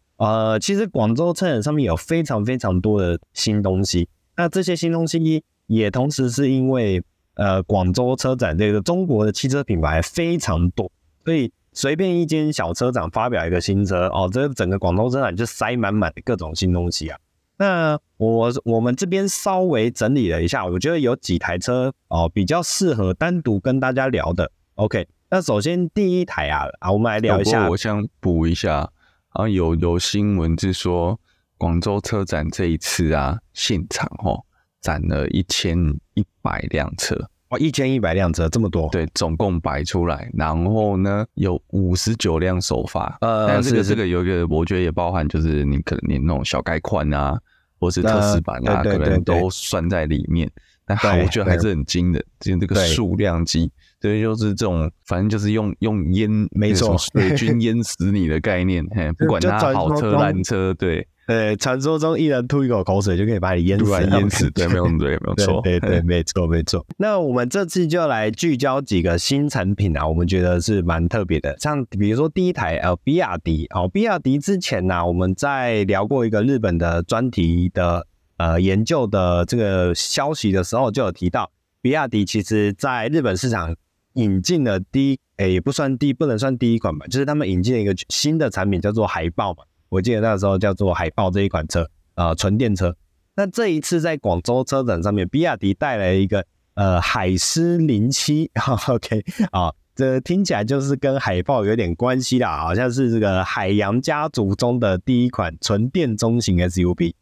[0.52, 4.08] 呃，其实广州车展上面有非常非常多的新东西。
[4.36, 7.02] 那这些新东西也同时是因为。
[7.34, 10.90] 呃，广州车展这个中国的汽车品牌非常多，
[11.24, 17.18] 所以随便一间小车展发表一个新车哦，这整个广州车展就塞满满的各种新东西啊。
[17.56, 24.50] 那我我们这边稍微整理了一下，我觉得有几台车哦比较适合单独跟大家聊的。
[24.74, 27.68] OK，那首先第一台啊啊，我们来聊一下。
[27.70, 28.90] 我想补一下，
[29.30, 31.18] 啊有有新闻是说
[31.56, 34.44] 广州车展这一次啊现场哦。
[34.82, 35.78] 展了一千
[36.14, 37.16] 一百辆车，
[37.48, 38.88] 哇，一千一百辆车这么多？
[38.90, 43.16] 对，总共摆出来，然后呢，有五十九辆首发。
[43.20, 47.40] 呃，但这个这个有一个，我觉得也包含，就是你可能你那种小改款啊，
[47.78, 50.50] 或是特仕版啊，可能都算在里面。
[50.84, 53.70] 但我觉得还是很惊人，就这个数量级，
[54.02, 61.06] 对，就是这种，反正就是用用淹，没错，水军淹死你的概念，嘿，不管它好车烂车，对。
[61.24, 66.84] 对，传说中一人吐一口口水就可以把你淹死，淹死，对，没有对，没有错，对对， 没错没错。
[66.98, 71.56] 那我们这次就来聚焦几个新产品啊，我们觉得是蛮特别的。
[71.60, 78.04] 像比如说第一台呃，比亚迪哦，比亚迪之前呢、啊，我们在聊过一个日本的专题的
[78.38, 83.76] 呃研究的这个消息的时候，就有提到，比亚迪其实在日本市场
[84.14, 89.64] 引进了第一，诶，也不算第，不能算第一款吧，就是他们引进了一个新的产品，叫做海豹嘛。
[89.88, 92.96] 我记得那时候叫做海豹这一款车，呃，纯电车。
[93.34, 96.44] 那这一次在广州车展上面，比亚迪带来一个
[96.74, 98.50] 呃海狮零七，
[98.88, 107.14] OK 啊，这听起来就是跟海豹有点关系啦，好像是这个海洋家族中的第一款纯电中型 SUV。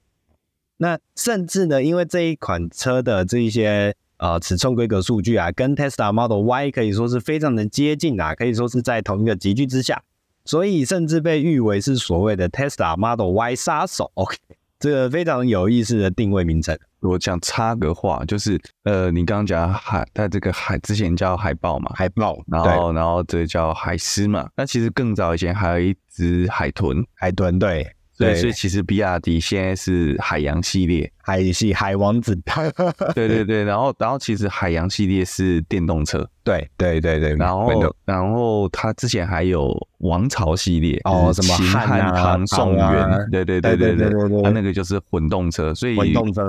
[0.78, 10.00] 那甚至呢，因为这一款车的这一些呃尺寸规格数据啊，跟 Tesla Model Y 可以说是非常的接近啊，可以说是在同一个级距之下。
[10.44, 14.36] 所以甚至被誉为是所谓的 Tesla Model Y 杀手， OK，
[14.78, 16.78] 这个非常有意思的定位名称。
[17.00, 27.86] 我想插个话，就是呃，你刚刚讲海，在这个海之前叫海豹嘛，海豹，然后然后这叫海狮嘛，那其实更早以前还有一只海豚，海豚对。
[28.20, 32.38] 对，所以其实比亚迪现在是海洋系列，海系海王子。
[33.14, 37.34] 对对对，然后然后其实海洋系列是电动车，对对对对。
[37.36, 46.04] 然后然后它之前还有王朝系列，哦什么汉唐宋元，对对对对对，它那个就是混动车，所以我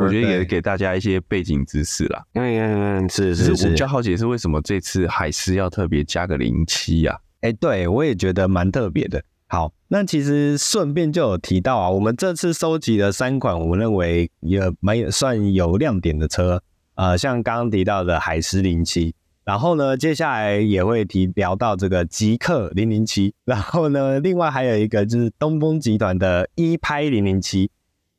[0.10, 2.24] 觉得也给大家一些背景知识啦。
[2.34, 3.66] 嗯嗯嗯，是是是。
[3.66, 7.18] 我比较好奇是为什么这次海狮要特别加个零七呀？
[7.42, 9.24] 哎，对我也觉得蛮特别的。
[9.52, 16.64] 好，那其实顺便就有提到啊，我们这次收集的三款，我们认为也蛮算有亮点的车，
[16.96, 27.70] 呃，像刚刚提到的海狮零七，然后呢，接下来也会提聊到这个极氪零零七，然后呢，另外还有一个就是东风集团的一拍零零七，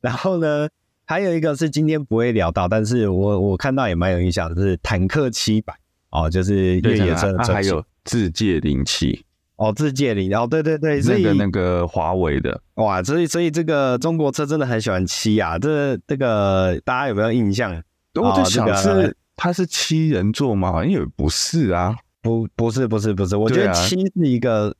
[0.01, 0.69] 然后呢，
[1.03, 5.73] 还有一个是今天不会聊到，但是我我看到也蛮有印象就，是坦克七百
[6.11, 17.81] 哦，就是越野车的车型，还有自界零七哦，自界零哦，对对对，所以那个那个华为的哇，所以所以这个中国车真的很喜欢七啊，这这个大家有没有印象？
[18.15, 20.71] 我就想是它是七人座吗？
[20.71, 24.75] 好像也不是啊，不不是不是不是，我觉得七是一个。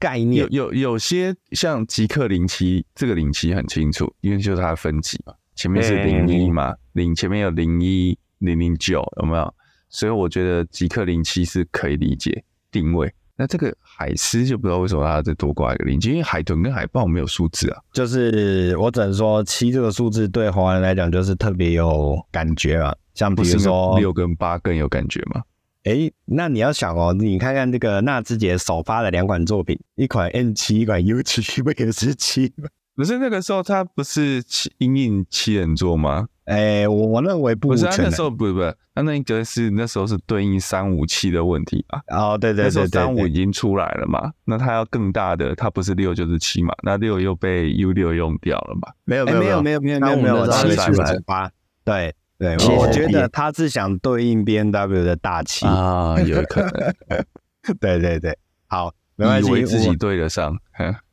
[0.00, 9.52] 概念有有有些像极客零七，这个零七很清楚，因为就是它的分级嘛，前面是零一嘛，零前面有零一零零九有没有？
[9.88, 13.12] 所以我觉得极客零七是可以理解定位。
[13.38, 17.78] 那这个海狮就不知道为什么它再多挂一个零件，因为海豚跟海豹没有数字啊。
[17.92, 25.40] 就是我只能说七这个数字对华人来讲就是特别有感觉啊，像比如说六跟八更有感觉嘛。
[25.84, 32.68] 哎，那你要想哦，你看看这个纳智捷首发的两款作品，一款 N 七，一款 U 七，不也是七吗？
[32.98, 36.26] 不是那个时候他不是七因应七人座吗？
[36.46, 42.02] 哎，我我认为不，不是，他那时候不是不是，他那个是那时候是对应三五七的问题吧。
[42.08, 48.88] 哦，对对对对，那时候三五已经出来了嘛，那他要更大的，他不是六就是七嘛，那六又被 U 六用掉了嘛？
[49.04, 51.48] 没有没有没有没有没有没有没有七出来八
[51.84, 52.12] 对。
[52.36, 56.94] 对，我觉得他是想对应 B N W 的大七啊，有可能。
[57.80, 60.56] 对对对，好，没关系，以为自己对得上。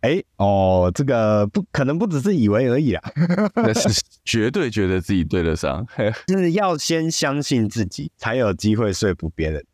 [0.02, 3.02] 哎，哦，这个不可能，不只是以为而已啦，
[3.56, 3.90] 那 是
[4.24, 5.86] 绝对觉得自己对得上，
[6.28, 9.66] 就是要先相信自己，才有机会说服别人。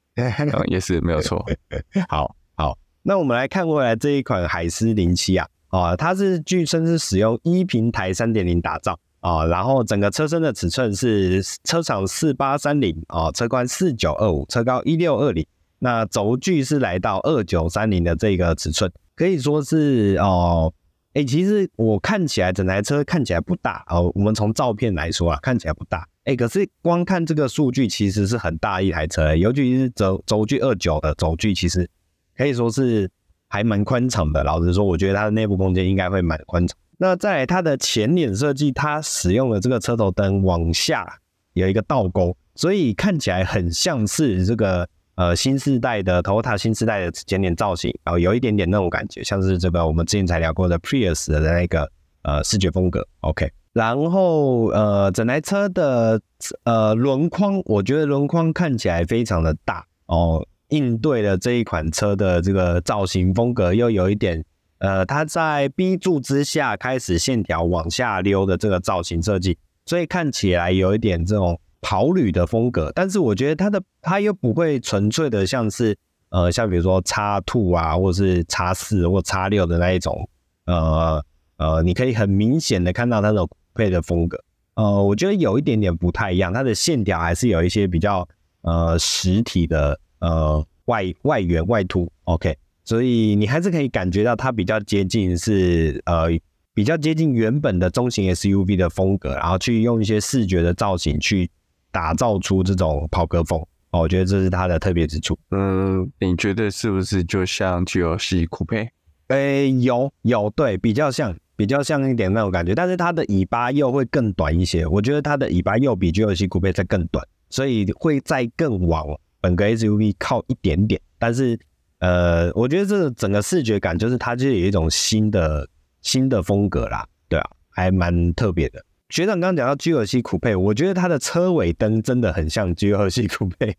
[0.68, 1.46] 也是没有错。
[2.08, 8.98] 好好，那我们来看过来这一款海狮零七啊，啊，它是据称是使用一平台三点零打造。
[9.20, 15.46] 啊，然后整个车身的尺寸是车长四八三零啊，车宽四九二五，车高一六二零，
[15.84, 20.72] 那轴距是来到二九三零的这个尺寸，可以说是哦，
[21.14, 31.90] 哎，其实我看起来整台车看起来不大哦，我们从照片来说啊，看起来不大，哎，可是光看这个数据其实是很大一台车，尤其是轴轴距二九的轴距，其实
[32.38, 33.10] 可以说是
[33.48, 34.44] 还蛮宽敞的。
[34.44, 36.78] 老实说，我觉得它的内部空间应该会蛮宽敞。
[37.00, 41.18] 那在它的前脸设计，它使用的这个车头灯往下
[41.54, 51.92] 有一个倒钩，所以看起来很像是这个呃新世代的 Toyota 新世代的前脸造型，然后有一点点那种感觉，像是这个我们之前才聊过的 Prius 的那个
[52.24, 53.08] 呃视觉风格。
[53.22, 56.22] OK，然后呃整台车的
[56.64, 64.44] 呃轮框，我觉得轮框看起来非常的大哦，应对了这一款车的这个造型风格，又有一点。
[64.80, 72.92] 呃，它在 B 柱之下开始线条往下溜的这个造型设计，所以看起来有一点这种跑旅的风格。
[72.96, 75.98] 但是我觉得它的它又不会纯粹的像是
[76.30, 80.30] 呃，像比如说 X2 啊，或者是 X4 或 X6 的那一种，
[80.66, 81.24] 呃
[81.58, 84.42] 呃，你可以很明显的看到它那种配的风格。
[84.76, 88.28] 呃，我觉得有一点点不太一样，它的线条还是有一些比较
[88.62, 92.12] 呃实体的呃外外圆外凸。
[92.24, 92.58] OK。
[92.84, 96.28] 所以你还是可以感觉到它比较接近是呃
[96.74, 101.50] 比较接近原本的中型 SUV 的风格，然后去用一些视觉的造型去
[101.92, 103.60] 打造出这种跑车风
[103.92, 105.38] 哦，我觉得这是它的特别之处。
[105.52, 108.90] 嗯，你觉得是不是就像 GLC Coupe？
[109.28, 114.86] 诶，有有对，比较像比较像一点那种感觉，但是它的尾巴又会更短一些。
[114.88, 119.06] 我觉得它的尾巴又比 GLC Coupe 再更短，所以会再更往
[119.40, 121.60] 本格 SUV 靠一点点，但是。
[122.04, 125.70] 呃，我觉得这整个视觉感就是它就有一种新的
[126.02, 128.84] 新的风格啦，对啊，还蛮特别的。
[129.12, 133.76] 学长刚刚讲到 GLC Coupe，我觉得它的车尾灯真的很像 GLC Coupe，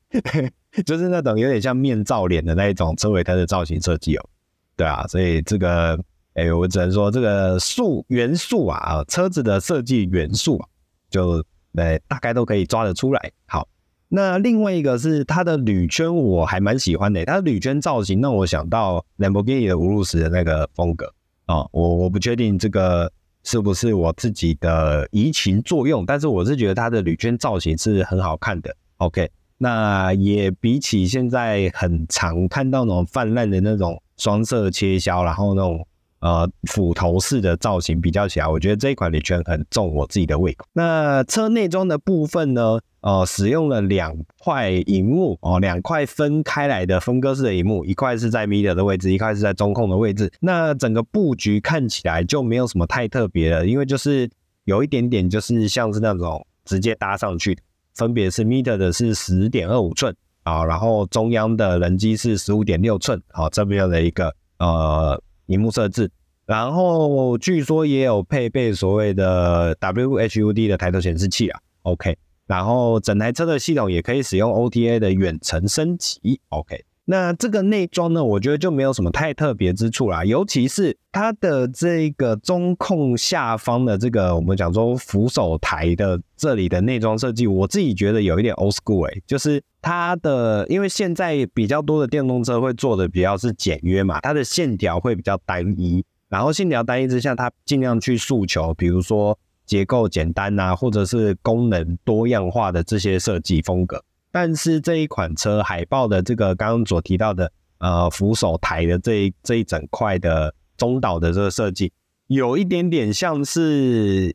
[0.85, 4.29] 就是那种有点像面罩脸的那一种车尾灯的造型设计哦。
[4.77, 5.99] 对啊，所以这个，
[6.35, 10.69] 哎、我只能说这个素元素啊，车子的设计元素啊，
[11.09, 11.43] 就
[11.75, 13.33] 呃大概都可以抓得出来。
[13.47, 13.67] 好。
[14.15, 17.25] 那另外一个是它的铝圈，我还蛮喜欢的。
[17.25, 21.11] 它的铝圈造型让我想到兰博基尼的五路斯的那个风格
[21.47, 21.65] 啊。
[21.73, 23.11] 我我不确定这个
[23.45, 28.75] 是不是我自己的移情作用，但是我是觉得它的铝圈造型是很好看的。
[28.99, 35.87] OK，那也比起现在很常看到那种泛滥的那种双色切削，然后那种
[36.23, 40.65] 呃斧头式的造型比较起来，我觉得这一款铝圈很重我自己的胃口。
[40.73, 42.81] 那车内装的部分呢？
[43.03, 50.33] 呃，使用了两块荧幕哦，两块分开来的分割式的荧幕，一块是在 media 的位置，一块是在中控的位置。
[50.39, 54.31] 那整个布局看起来就没有什么太特别的，因为就是
[54.67, 57.59] 有一点点就是像是那种直接搭上去，
[57.97, 60.15] 分别是 media 的是十点二五寸
[60.45, 65.21] 啊，然后中央的人机是十五点六寸，好，这边的一个呃
[65.53, 66.11] 屏幕设置。
[66.47, 72.17] 然后据说也有配备所谓的 WHUD 的抬头显示器啊，OK。
[72.47, 76.85] 然后整台车的系统也可以使用 OTA 的远程升级，OK。
[77.05, 104.03] 那这个内装呢，我觉得就没有什么太特别之处啦，尤其是它的这个中控下方的这个我们讲说扶手台的这里的内装设计，我自己觉得有一点 old school 哎、就是它的，因为现在比较多的电动车会做的比较是简约嘛，它的线条会比较单一，然后线条单一之下，它尽量去诉求，比如说结构简单啊，或者是功能多样化的这些设计风格。
[104.31, 111.93] 但是这一款车海豹的这个刚刚所提到的呃扶手台的这一这一整块的中岛的这个设计，
[112.29, 114.35] 有一点点像是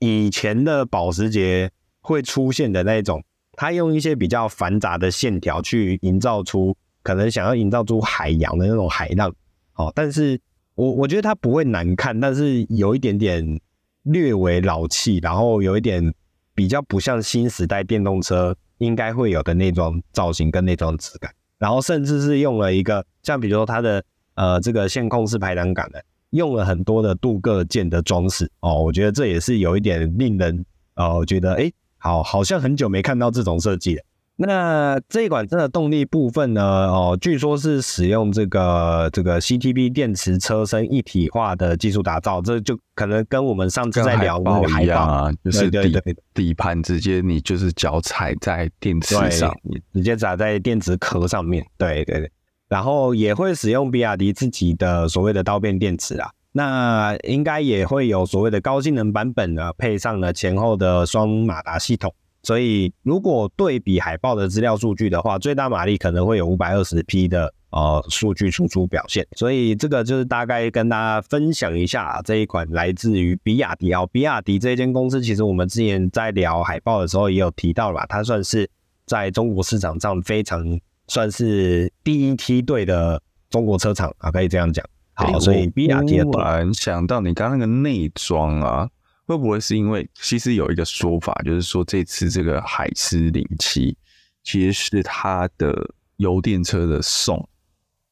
[0.00, 1.70] 以前的保时捷
[2.00, 3.22] 会出现的那种，
[3.58, 9.34] 它用一些比较繁杂的线条去营造出可能想要营造出海洋的那种海浪，
[9.74, 10.40] 哦，但是
[10.76, 13.60] 我我觉得它不会难看，但是有一点点
[14.04, 16.14] 略微老气，然后有一点
[16.54, 18.56] 比较不像新时代电动车。
[18.78, 21.28] 应该会有的那装造型跟那装质感，
[21.58, 24.00] 然后甚至是用了一个像比如说它的
[24.34, 26.00] 呃这个线控式排挡杆的，
[26.30, 33.96] 用了很多的镀铬件的装饰哦，我觉得这也是有一点令人呃觉得诶好好像很久没看到这种设计。
[33.96, 34.02] 了。
[34.40, 36.62] 那这一款车的动力部分呢？
[36.62, 46.00] 哦，据说是使用这个这个 CTB 电池车身一体化的技术打造，这就可能跟我们上次在聊那个海豹啊，就是底
[46.32, 52.30] 底盘直接你就是脚踩在电池上，你直接踩在电池壳上面，对对对，
[52.68, 62.14] 然后也会使用比亚迪自己的所谓的刀片电池啊，那应该也会有所谓的高性能版本呢，配上了前后的双马达系统。
[62.42, 69.26] 所以，如果对比海豹的资料数据的话，最大马力可能会有五百二十匹的呃数据输出表现。
[69.36, 74.08] 所以，这个就是大概跟大家分享一下，这一款来自于比亚迪哦。
[74.10, 78.70] 比亚迪这间公司，其实我们之前在聊海豹的时候也有提到了吧，它算是
[79.04, 80.64] 在中国市场上非常
[81.08, 83.20] 算是第一梯队的
[83.50, 84.82] 中国车厂啊，可以这样讲。
[85.18, 88.88] 好，所以比亚迪的突然想到你刚刚那个内装啊。
[89.26, 93.94] 会不会是因为其实有一个说法，就是说这次这个海狮零七
[94.42, 97.46] 其实是它的油电车的宋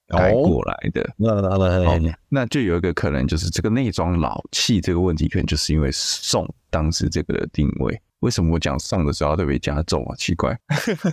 [0.08, 1.00] 改过来的？
[1.00, 7.98] 哦，那就有一个可能，就是这个内装老气这个问题，可能就是因为宋当时这个的定位。
[8.20, 10.14] 为什么我讲宋的时候特别加重啊？
[10.16, 10.54] 奇怪，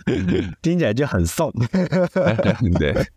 [0.61, 1.49] 听起来就很宋。
[1.71, 2.03] 对
[2.75, 3.07] 对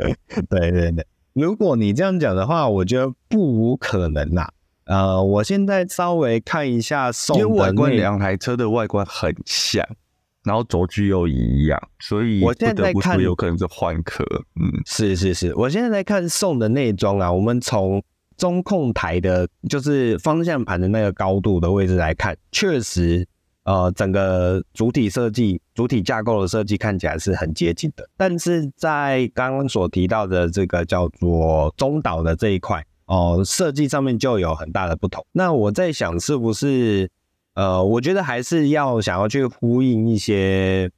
[0.49, 1.07] 对对，
[1.37, 4.49] 如果你这样讲的话，我觉得不无可能呐。
[4.87, 9.87] 呃，我现在稍微看一下宋的，因为外观两台车的外观很像，
[10.45, 14.25] 然后轴距又一样，所以我现在在看，有可能是换壳。
[14.59, 17.31] 嗯，是是是，我现在在看宋的内装啊。
[17.31, 18.03] 我们从
[18.39, 23.29] 中控台的，就是方向盘的那个高度的位置来看，确实，
[23.67, 28.09] 呃，整个主体设计、主体架构的设计看起来是很接近的。
[28.17, 32.83] 但是在刚刚所提到的这个叫做中岛的这一块。
[33.07, 35.25] 哦，设计上面就有很大的不同。
[35.31, 37.09] 那我在想，是不是
[37.55, 40.91] 呃，我觉得还是要想要去呼应一些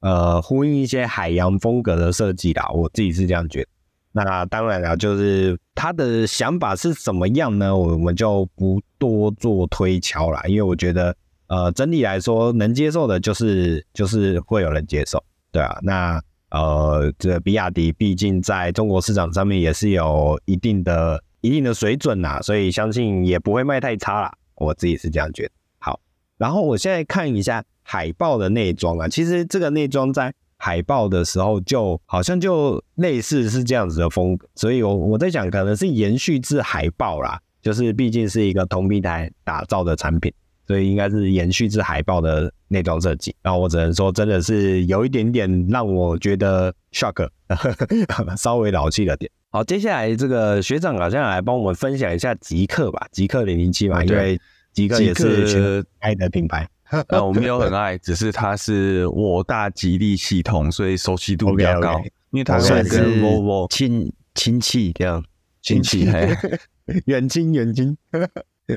[0.00, 2.66] 呃，呼应一些海洋风格的设计啦。
[2.72, 3.68] 我自己是这样觉得。
[4.12, 7.76] 那当然了，就是他的想法是怎么样呢？
[7.76, 11.14] 我们就不多做推敲啦，因为我觉得
[11.52, 15.78] 呃，整体来说能接受的，就是就是会有人接受，对啊。
[15.82, 16.18] 那
[16.50, 21.22] 呃，这比亚迪毕竟在中国市场上面也是有一定的。
[21.44, 24.32] 一定的水准呐，所以相信也不会卖太差啦。
[24.54, 25.50] 我自己是这样觉得。
[25.80, 25.98] 好，
[26.38, 40.32] 然后我现在看一下海豹的内装啊，其实这个内装在海报的时候就好像就类似是这样子的风格，所以我我在想可能是延续至海报啦，就是毕竟是一个同平台打造的产品，
[40.72, 43.36] 所以应该是延续至海报的内装设计。
[43.42, 47.28] 然后我只能说真的是有一点点让我觉得 shock，
[48.38, 49.30] 稍微老气了点。
[49.50, 54.40] 好，接下来这个学长好像来帮我们分享一下极氪吧，极氪零零七嘛，因为
[54.72, 56.66] 极氪也是爱的品牌，
[57.08, 62.10] 呃，我没有很爱，只是它是我大吉利系统，所以熟悉度比较高，okay, okay.
[62.30, 65.22] 因为它算是 Volvo 亲亲戚这样，
[65.60, 66.08] 亲戚，
[67.04, 67.94] 远亲远亲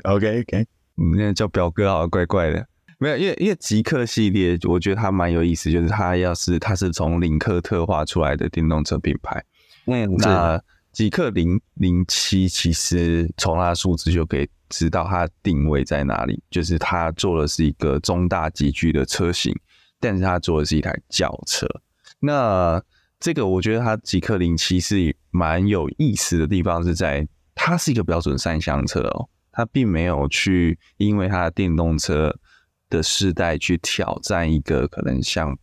[0.02, 0.66] ，OK OK，嗯，
[0.96, 2.66] 那叫表哥好像怪怪的，
[2.98, 9.44] 没有，因为因为极客系列，我觉得它蛮有意思，就是它要是它是从领克特化出来的电动车品牌。
[9.86, 10.60] 嗯，那
[10.92, 19.54] 极客零零七其实从它的数字就可以知道它定位在哪里，就是它做的是一个中大级距的车型，
[20.00, 21.68] 但是它做的是一台轿车。
[22.18, 22.82] 那
[23.20, 32.38] 这个我觉得它极客零七是蛮有意思的地方是在它是一个标准三厢车哦，它并没有去因为它的电动车
[32.90, 35.56] 的世代去挑战一个可能像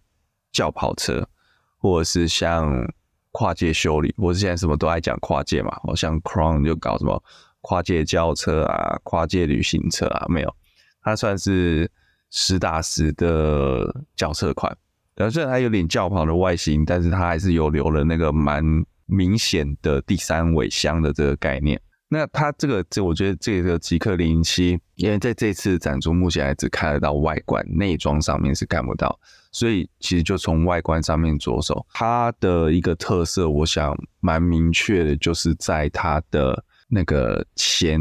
[0.51, 1.29] 轿跑车，
[1.77, 2.91] 或者是像
[3.31, 7.23] 跨界修理，或是现在什么都爱讲跨界嘛，好像 Crown 就搞什么
[7.61, 10.55] 跨界轿车啊、跨界旅行车啊，没有，
[11.03, 11.89] 它算是
[12.31, 14.75] 实打实的轿车款。
[15.15, 18.63] 然后虽然它有点轿跑的外形，但是它还是有留了那个蛮
[19.05, 21.79] 明显的第三尾箱的这个概念。
[22.13, 29.19] 那它这个，这我觉得这个极氪零零七，因为在这次展出目前还只看得到外观，内装上面是看不到，
[29.51, 31.83] 所以其实就从外观上面着手。
[31.91, 37.99] 它的一个特色，我想蛮明确的，就是在它的那个前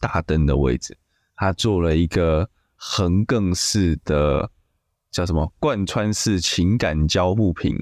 [0.00, 0.98] 大灯的位置，
[1.36, 4.50] 它做了一个横亘式的。
[5.12, 7.74] 叫什么贯穿式情感交互屏，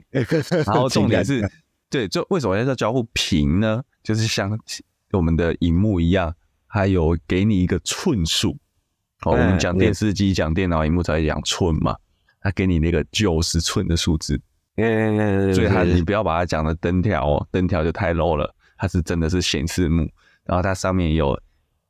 [0.65, 1.43] 然后重点是，
[1.91, 3.83] 对，就为什么要叫交互屏呢？
[4.05, 4.57] 就是像
[5.15, 6.35] 我们的荧幕一样，
[6.67, 8.57] 还有给你一个寸数。
[9.23, 11.97] 哦，我们讲电视机、讲电脑荧幕才会讲寸嘛，
[12.41, 14.41] 它给你那个九十寸的数字。
[14.77, 20.09] 所以它你不要把它讲的灯条哦，灯条就太 low 了，它是真的是显示幕，
[20.45, 21.39] 然后它上面有，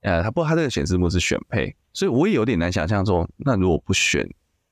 [0.02, 4.28] 呃，它不过它这个显示幕是选配，所以我也有点难想象说，那如果不选。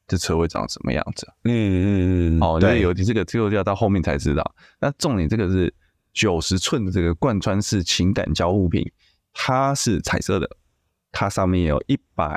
[0.09, 1.27] 这车会长什么样子？
[1.45, 4.55] 嗯嗯嗯，哦，对，有这个，这个要到后面才知道。
[4.79, 5.73] 那重点，这个是
[6.13, 8.91] 九十寸的这个贯穿式情感交互屏，
[9.33, 10.49] 它是彩色的，
[11.11, 12.37] 它上面有一百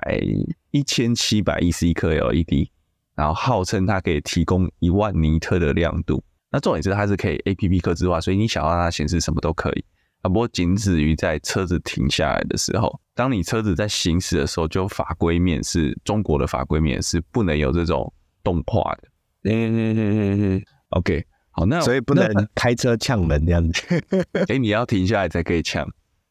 [0.71, 2.69] 一千七百一十一颗 LED，
[3.15, 6.23] 然后号称它可以提供一万尼特的亮度。
[6.51, 9.83] 那重点是它是可以 APP 客制化，所以你想要让它显示什么都可以。
[10.21, 18.11] 啊，不过仅止于在车子停下来的时候，当你车子在行驶的时候，就法规面是中国的法规面是不能有这种
[18.41, 19.07] 动画的。
[19.43, 20.63] 嗯嗯嗯嗯嗯。
[20.89, 21.25] OK，
[21.55, 23.81] 好，那所以不能开车呛人这样子。
[24.33, 25.87] 哎、欸，你要停下来才可以呛。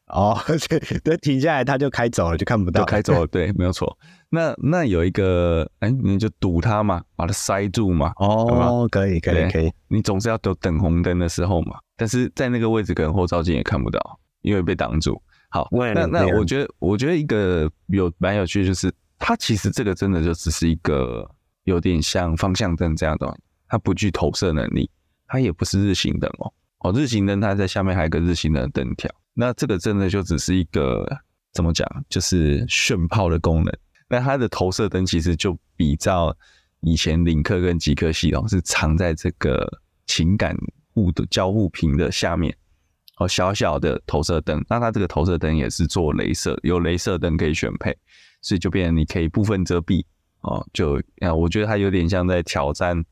[0.07, 3.27] 哦， 对，对，停下来他就开走了，就看不到，就开走了。
[3.27, 3.97] 对， 没有错。
[4.29, 8.13] 那那有一个，哎、欸，你就堵它嘛，把它塞住嘛。
[8.17, 9.71] 哦，可以，可以，可以。
[9.87, 11.77] 你总是要等等红灯的时候嘛。
[11.97, 15.19] 但是在那个位置，可能后照镜也看不到，因为被挡住。
[15.49, 21.27] 好，那那我觉得，我觉得一个有蛮有趣的，就是它其实这个真的就只是一个
[21.63, 23.35] 有点像方向灯这样的，
[23.67, 24.87] 它不具投射能力，
[25.35, 26.51] 它也不是日行灯哦。
[26.79, 31.05] 哦，日行灯它在下面还有个日行灯的灯条，那这个真的就只是一个
[31.53, 33.77] 怎么讲，就是炫炮的功能。
[34.07, 36.35] 那它的投射灯其实就比照
[36.81, 39.67] 以前领克跟极氪系统是藏在这个
[40.05, 40.55] 情感。
[40.95, 42.55] 物的交互屏的下面，
[43.17, 47.93] 哦，小小的投射灯，那它这个投射灯也是做镭射，有镭射灯可以选配，
[48.41, 50.05] 所以就变成你可以部分遮蔽，
[50.39, 53.03] 哦，就啊，我觉得它有点像在挑战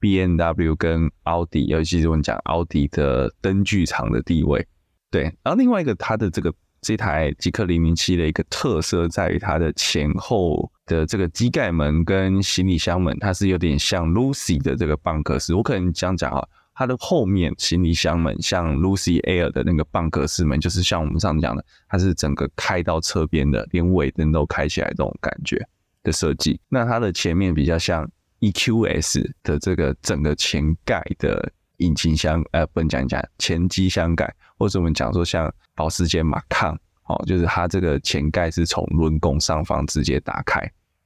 [0.00, 4.66] BMW 跟奥迪，尤其是我们讲奥迪的灯具厂的地位，
[5.10, 5.22] 对。
[5.42, 16.46] 然后另外一个，它的这个这台极氪零零七的一个特色在于它的前后的这个机盖门跟行李箱门，它是有点像 Lucy 的这个蚌壳式，我可能这样讲啊。
[16.78, 25.66] 它的后面行李箱门像 Lucy Air 的那个蚌壳式门，就是像我们上次讲的，它是整个开到侧边的，连尾灯都开起来这种感觉
[26.02, 26.60] 的设计。
[26.68, 28.06] 那它的前面比较像
[28.40, 40.60] EQS 的这个整个前盖的引擎箱，呃，不能讲一讲前机箱盖，或者我们讲说像保时捷玛康哦，就是它这个前盖是从轮拱上方直接打开。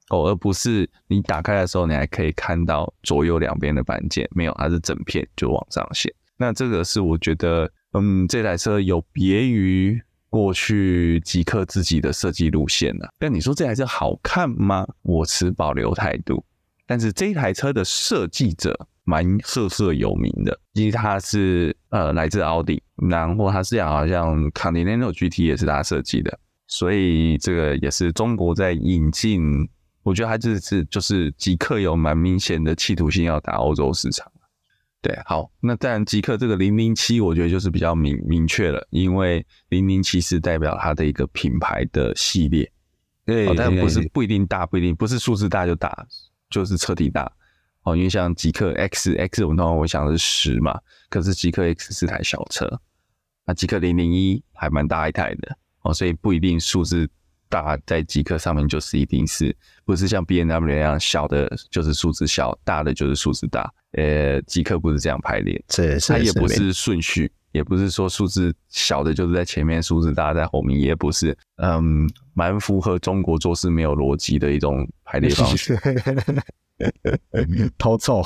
[0.09, 6.13] 哦，而不是你打开的时候，你还可以看到左右两边的板件，没有，它是整片就往上掀。
[6.35, 13.09] 那这个是我觉得，嗯，这台车有别于过去极氪自己的设计路线了。
[13.19, 14.85] 但你说这台车好看吗？
[15.03, 16.43] 我持保留态度。
[16.91, 26.37] 但是这一台车的设计者蛮赫赫有名的，因为它是呃来自奥迪，然后它是好像 Continental GT 也是他设计的，
[26.67, 29.41] 所以这个也是中国在引进。
[30.03, 34.29] 我觉得它这次就是极客有蛮明显的企图心要打欧洲市场。
[35.01, 42.69] 对，好，那当然极客这个零零七，我觉得就是比较明明确了，因为零零七是代表它的一个品牌的系列。
[43.25, 46.05] 对，哦，但不是不一定大，不一定不是数字大就大，
[46.51, 47.31] 就是车体大。
[47.81, 50.79] 哦，因为像极客 X X，我们通常会想的是十嘛，
[51.09, 52.79] 可是极客 X 是台小车，
[53.45, 57.09] 那极客零零一还蛮大一台的哦，所以不一定数字。
[57.49, 63.69] 大在极客上面就是一定是不是像 B N W 那样小的，就是数字小，大的就是数字大。
[63.91, 71.37] 呃，极客不是这样排列，是是，它也不是顺序，也不是说数字小的就是在前面，数字大在后面，也不是。
[71.57, 75.77] 嗯，蛮符合中国做事没有逻辑的一种排列方式。
[77.77, 78.23] 偷臭。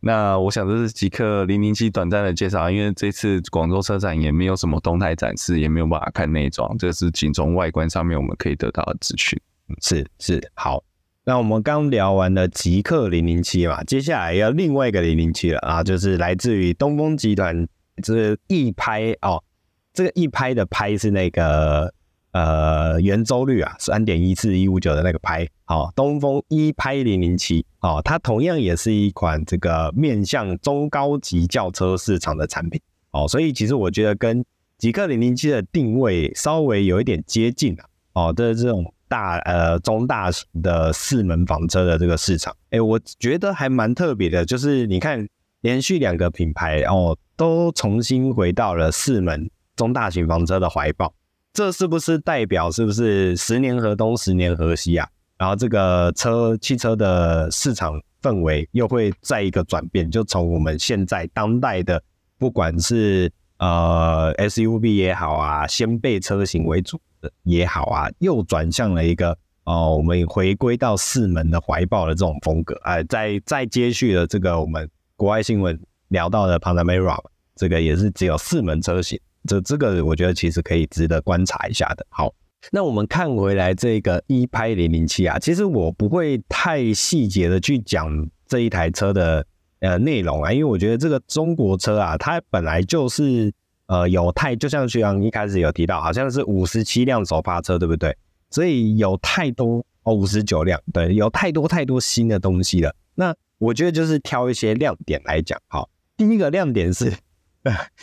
[0.00, 9.38] 那我想这是极氪零零七短暂的介绍，因为这次广州车展也没有什么动态展示，也没有办法看内装，这是仅从外观上面我们可以得到的资讯。
[9.82, 10.82] 是是，好。
[11.28, 17.68] 那我们刚聊完了极氪零零七嘛，接下来要另外一个零零七了啊，就是来自于东风集团，
[18.02, 19.44] 就是一拍哦，
[19.92, 21.92] 这个一拍的拍是那个
[22.32, 34.42] 呃圆周率啊，三点一四一五九的那个拍，好、哦，东风一拍零零七，哦，它同样也是一款这个面向中高级轿车市场的产品，哦，所以其实我觉得跟
[34.78, 37.76] 极氪零零七的定位稍微有一点接近
[38.14, 38.94] 啊，哦，的这种。
[39.08, 45.26] 大呃中大型的四门房车的这个市场，哎、我觉得还蛮特别的，就是你看
[45.62, 51.12] 连续两个品牌哦，都重新回到了四门中大型房车的怀抱，
[51.52, 55.08] 这是不是代表是不是十年河东十年河西啊？
[55.38, 62.02] 然后这个车汽车的市场氛围又会再一个转变，就从我们现在当代的
[62.38, 67.00] 不管是呃 SUV 也好啊，掀背车型为主。
[67.42, 77.18] 也好啊，又转向了一个哦，我们回归到四门的怀抱的这种风格，哎，再再接续了这个我们国外新闻聊到的 Panamera，
[77.54, 82.06] 这个也是只有四门车型，这这个我觉得其实可以值得观察一下的。
[82.08, 82.32] 好，
[82.72, 89.44] 那我们看回来这个一拍零零七啊，其实我不会太细节的去讲这一台车的
[89.80, 93.52] 呃内容啊，因为我觉得这个中国车啊，它本来就是。
[93.88, 98.14] 呃，有太就像徐阳一开始有提到，好像是五十七辆首发车，对不对？
[98.50, 102.94] 所以有太多哦，五十九辆，对，有太多太多新的东西了。
[103.14, 105.58] 那我觉得就是挑一些亮点来讲。
[105.68, 107.12] 好，第一个亮点是，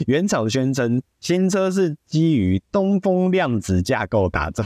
[0.08, 4.66] 原厂宣称新车是基于东风量子架构打造。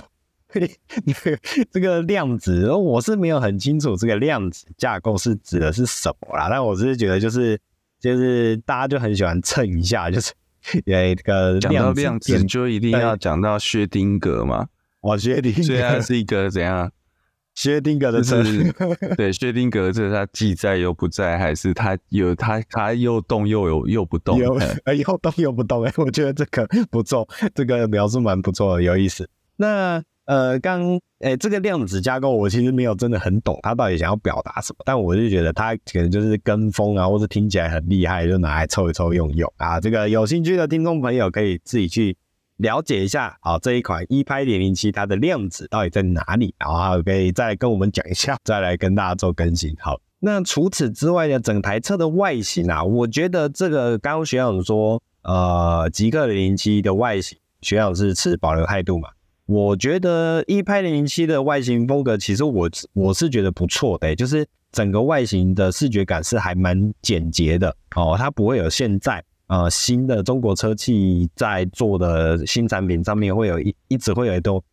[1.71, 6.47] 这个量子，我是没有很清楚这个量子架构是指的是什么啦。
[6.49, 7.59] 但我只是觉得，就是
[7.99, 10.31] 就是大家就很喜欢蹭一下，就是。
[10.85, 14.67] 有一个讲到量子，就一定要讲到薛丁格嘛？
[15.01, 16.91] 哇，薛丁格，虽然是一个怎样？
[17.55, 18.71] 薛丁格的是，
[19.17, 24.37] 对，薛丁格这他既在又不在，还是他有他他又动又有又不动？
[24.37, 24.57] 有
[24.95, 25.83] 又动又不动？
[25.83, 29.29] 哎，我觉得这个不错，这个描述蛮不错的，有意思。
[29.57, 30.03] 那。
[30.29, 34.83] 呃，刚诶、这个量子架构我其实没有真的很懂，他到底想要表达什么？
[34.85, 39.79] 但我就觉得他可能就是跟风啊，或者听起来很厉害，就拿来凑一凑用用啊。
[39.79, 42.15] 这个有兴趣的听众朋友可以自己去
[42.57, 46.53] 了解一下，好，这一款一拍零零七它的量子到底在哪里？
[46.59, 49.75] 然后可以再跟我们讲一下，再来跟大家做更新。
[49.79, 59.09] 好，那除此之外呢，整台车的外形啊，我觉得这个刚刚学长说，呃，极氪零零七的外形，学长是持保留态度嘛？
[59.49, 74.63] 我觉得一拍零零七的外形风格，其实我我是觉得不错的，就是整个外形的视觉感是还蛮简洁的哦，它不会有现在呃新的中国车企在做的新产品上面会有一一直会有一多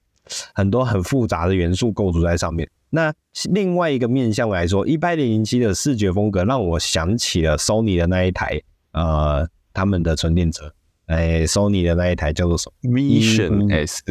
[0.52, 2.68] 很多很复杂的元素构筑在上面。
[2.90, 3.10] 那
[3.50, 8.60] 另外一个面向来说，一拍零零七的视觉风格让我想起了 Sony 的那一台
[8.92, 10.70] 呃他们的纯电车，
[11.06, 14.02] 哎，Sony 的那一台叫做什么？Vision S。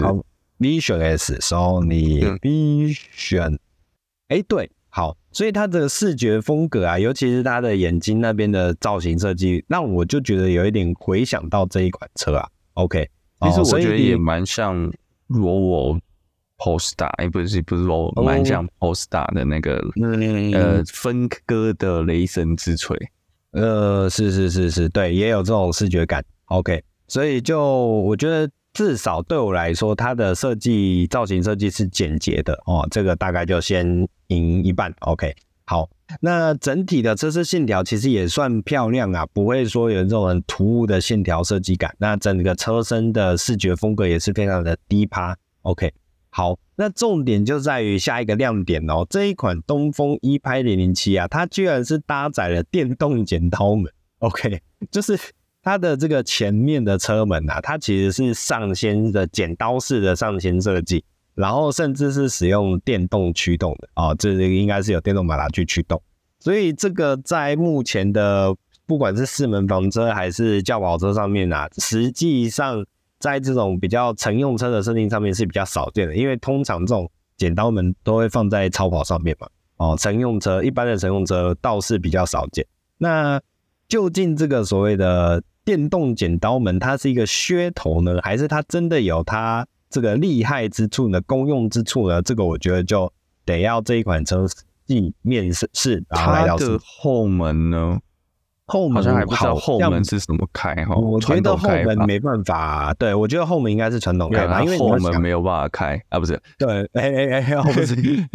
[0.57, 3.57] Vision S，Sony Vision，
[4.29, 12.47] 哎，对，好，所以它的视觉风格啊，尤其是它的眼睛那边的造型设计，让我就觉得有一点回想到这一款车啊。
[12.75, 13.09] OK，
[13.41, 14.89] 其实我觉得也蛮像
[15.27, 15.99] Volvo
[16.57, 19.77] Polestar，哎，不是不是 Volvo，蛮像 Polestar 的那个
[20.53, 22.97] 呃分割的雷神之锤，
[23.51, 26.23] 呃，是是是是，对，也有这种视觉感。
[26.45, 28.49] OK，所以就我觉得。
[28.75, 34.93] 至少对我来说，它的设计造型设计是简洁的哦，这个大概就先赢一半。
[34.99, 35.33] OK，
[35.65, 41.95] 好，那整体的车身线条其实也算漂亮啊，不会说有这种很突兀的线条设计感。
[41.99, 45.33] 那整个车身的视觉风格也是非常的低趴。
[45.61, 45.93] OK，
[46.29, 53.89] 好，那重点就在于下一个亮点哦，这一款东风一拍零零七啊，它居然是搭载了电动剪刀门。
[54.19, 54.61] OK，
[54.91, 55.17] 就是。
[55.65, 61.03] 它的这个前面的车门啊，它其实是上掀的剪刀式的上掀设计，
[61.33, 65.99] 然后甚至是使用电动驱动的哦，这应该是有电动马达去驱动，
[66.39, 68.55] 所以这个在目前的
[68.85, 72.85] 不管是四门房车还是轿跑车上面啊，实际上
[73.17, 79.47] 在这种比较乘用车的设定上面是比较少见的，因为通常这种剪刀门都会放在超跑上面嘛，
[79.77, 82.63] 哦，乘用车一般的乘用车倒是比较少见。
[82.99, 83.41] 那
[83.87, 91.19] 究竟这个所谓的电动剪刀门，它是一个噱头呢，还是它真的有它这个厉害之处呢？
[91.21, 92.21] 功用之处呢？
[92.21, 93.11] 这个我觉得就
[93.43, 94.45] 得要这一款车
[94.85, 96.03] 进面试试。
[96.09, 97.99] 它的后门呢，
[98.67, 100.95] 后门好像还不知道后门是怎么开哈。
[100.95, 106.39] 我觉得后门没没办法，对我觉得后门应该是传统开吧，因为后门没有办法开啊，不是？
[106.59, 107.09] 对，哎
[107.41, 107.95] 哎哎，不是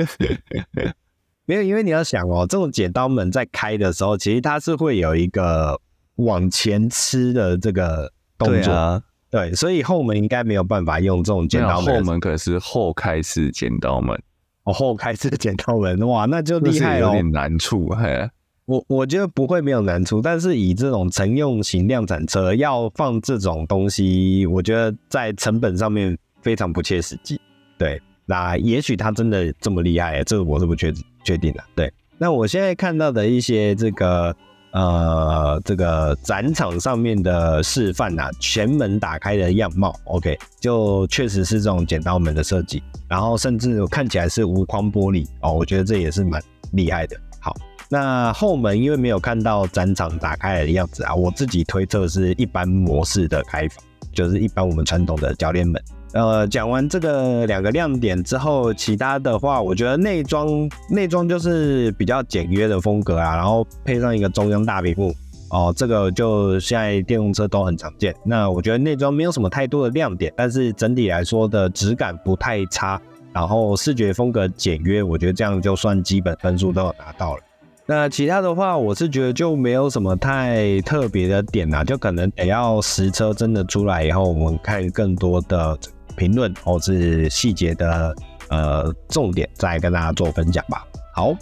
[1.46, 5.80] 没有，因为你要想哦，这种剪刀门在开的时候，其实它是会有一个
[6.24, 11.94] 往前吃的这个动作，啊、对，所以后门应该没有办法用这种剪刀门。
[11.96, 14.20] 后门可是后开式剪刀门，
[14.64, 18.28] 哦，后开式剪刀门，哇，那就厉害了，有点难处，嘿。
[18.66, 27.40] 我我觉得不会没有难处，但是以这种乘用型量产车要放这种东西，我觉得在成本上面非常不切实际。
[27.76, 30.92] 对，那也许它真的这么厉害，这个我是不确
[31.24, 31.64] 确定的。
[31.74, 34.36] 对，那我现在看到的一些这个
[34.72, 46.42] 呃这个展场上面的示范啊，前门打开的样貌，OK，就确实是这种剪刀门的设计，然后甚至看起来是无框玻璃哦，我觉得这也是蛮
[46.72, 47.16] 厉害的。
[47.40, 47.56] 好。
[47.92, 55.82] 那后门因为没有看到展场打开的样子啊，我自己推测是一般模式的开法，就是一般我们传统的铰链门。
[56.12, 65.14] 呃，讲完这个两个亮点之后，其他的话，我觉得内装内装就是比较简约的风格啊，然后配上一个中央大屏幕
[65.50, 68.12] 哦，这个就现在电动车都很常见。
[68.24, 73.00] 那我觉得内装没有什么太多的亮点，但是整体来说的质感不太差，
[73.32, 77.42] 然后视觉风格简约，我觉得这样就算基本分数都有拿到了。
[77.86, 85.76] 那其他的话，我是觉得就没有什么太特别的点啦，就可能得要实车真的出来以后，我们看更多的
[86.16, 88.14] 评论或是细节的
[88.48, 90.84] 呃重点，再跟大家做分享吧。
[91.14, 91.34] 好，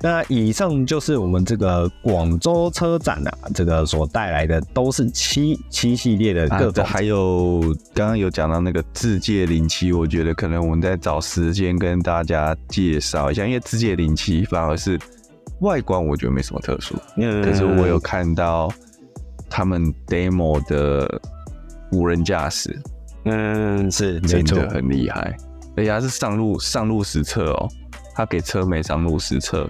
[0.00, 7.60] 那以上就是我们这个广州车展啊，这个所带来的都是七七系列的各种、啊，还有
[7.94, 14.98] 刚刚有讲到那个自界零七，我觉得可能我们在找时间跟大家介绍一下，因为自界零七反而是。
[15.60, 18.68] 外观我觉得没什么特殊，嗯，可是我有看到
[19.48, 21.08] 他们 demo 的
[21.92, 22.76] 无人驾驶，
[23.24, 25.36] 嗯，是真的很厉害，
[25.76, 27.68] 而且它是上路上路实测哦，
[28.14, 29.68] 他给车没上路实测，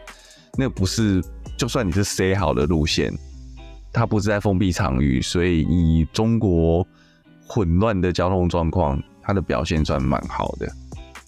[0.58, 1.22] 那不是
[1.56, 3.12] 就算你是塞好的路线，
[3.92, 6.86] 它不是在封闭场域，所以以中国
[7.46, 10.66] 混乱的交通状况，它的表现算蛮好的。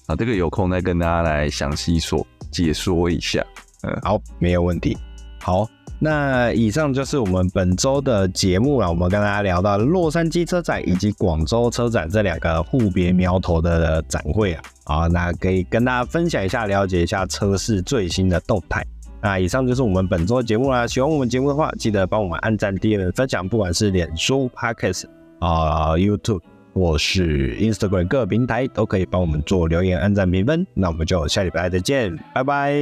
[0.06, 3.44] 啊，这个有空再跟大家来详细说解说一下。
[3.82, 4.96] 嗯，好，没有问题。
[5.40, 5.68] 好，
[5.98, 8.88] 那以上就是我们本周的节目了。
[8.88, 18.84] 我们跟大家聊到洛杉矶车展以及广州车展这两个互别苗头的展会啊，好，那可以跟大家分享一下，了解一下车市最新的动态。
[19.22, 20.86] 那以上就是我们本周的节目啦。
[20.86, 25.04] 喜欢我们节目的话，记得帮我们按赞、订阅、分享，不管是脸书、Podcast
[25.40, 26.42] 啊、YouTube
[26.74, 30.64] 或是 Instagram 各平台，都可以帮我们做留言、按赞、评分。
[30.74, 32.74] 那我们就下礼拜再见，拜拜，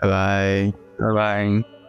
[0.00, 1.81] 拜拜，拜拜。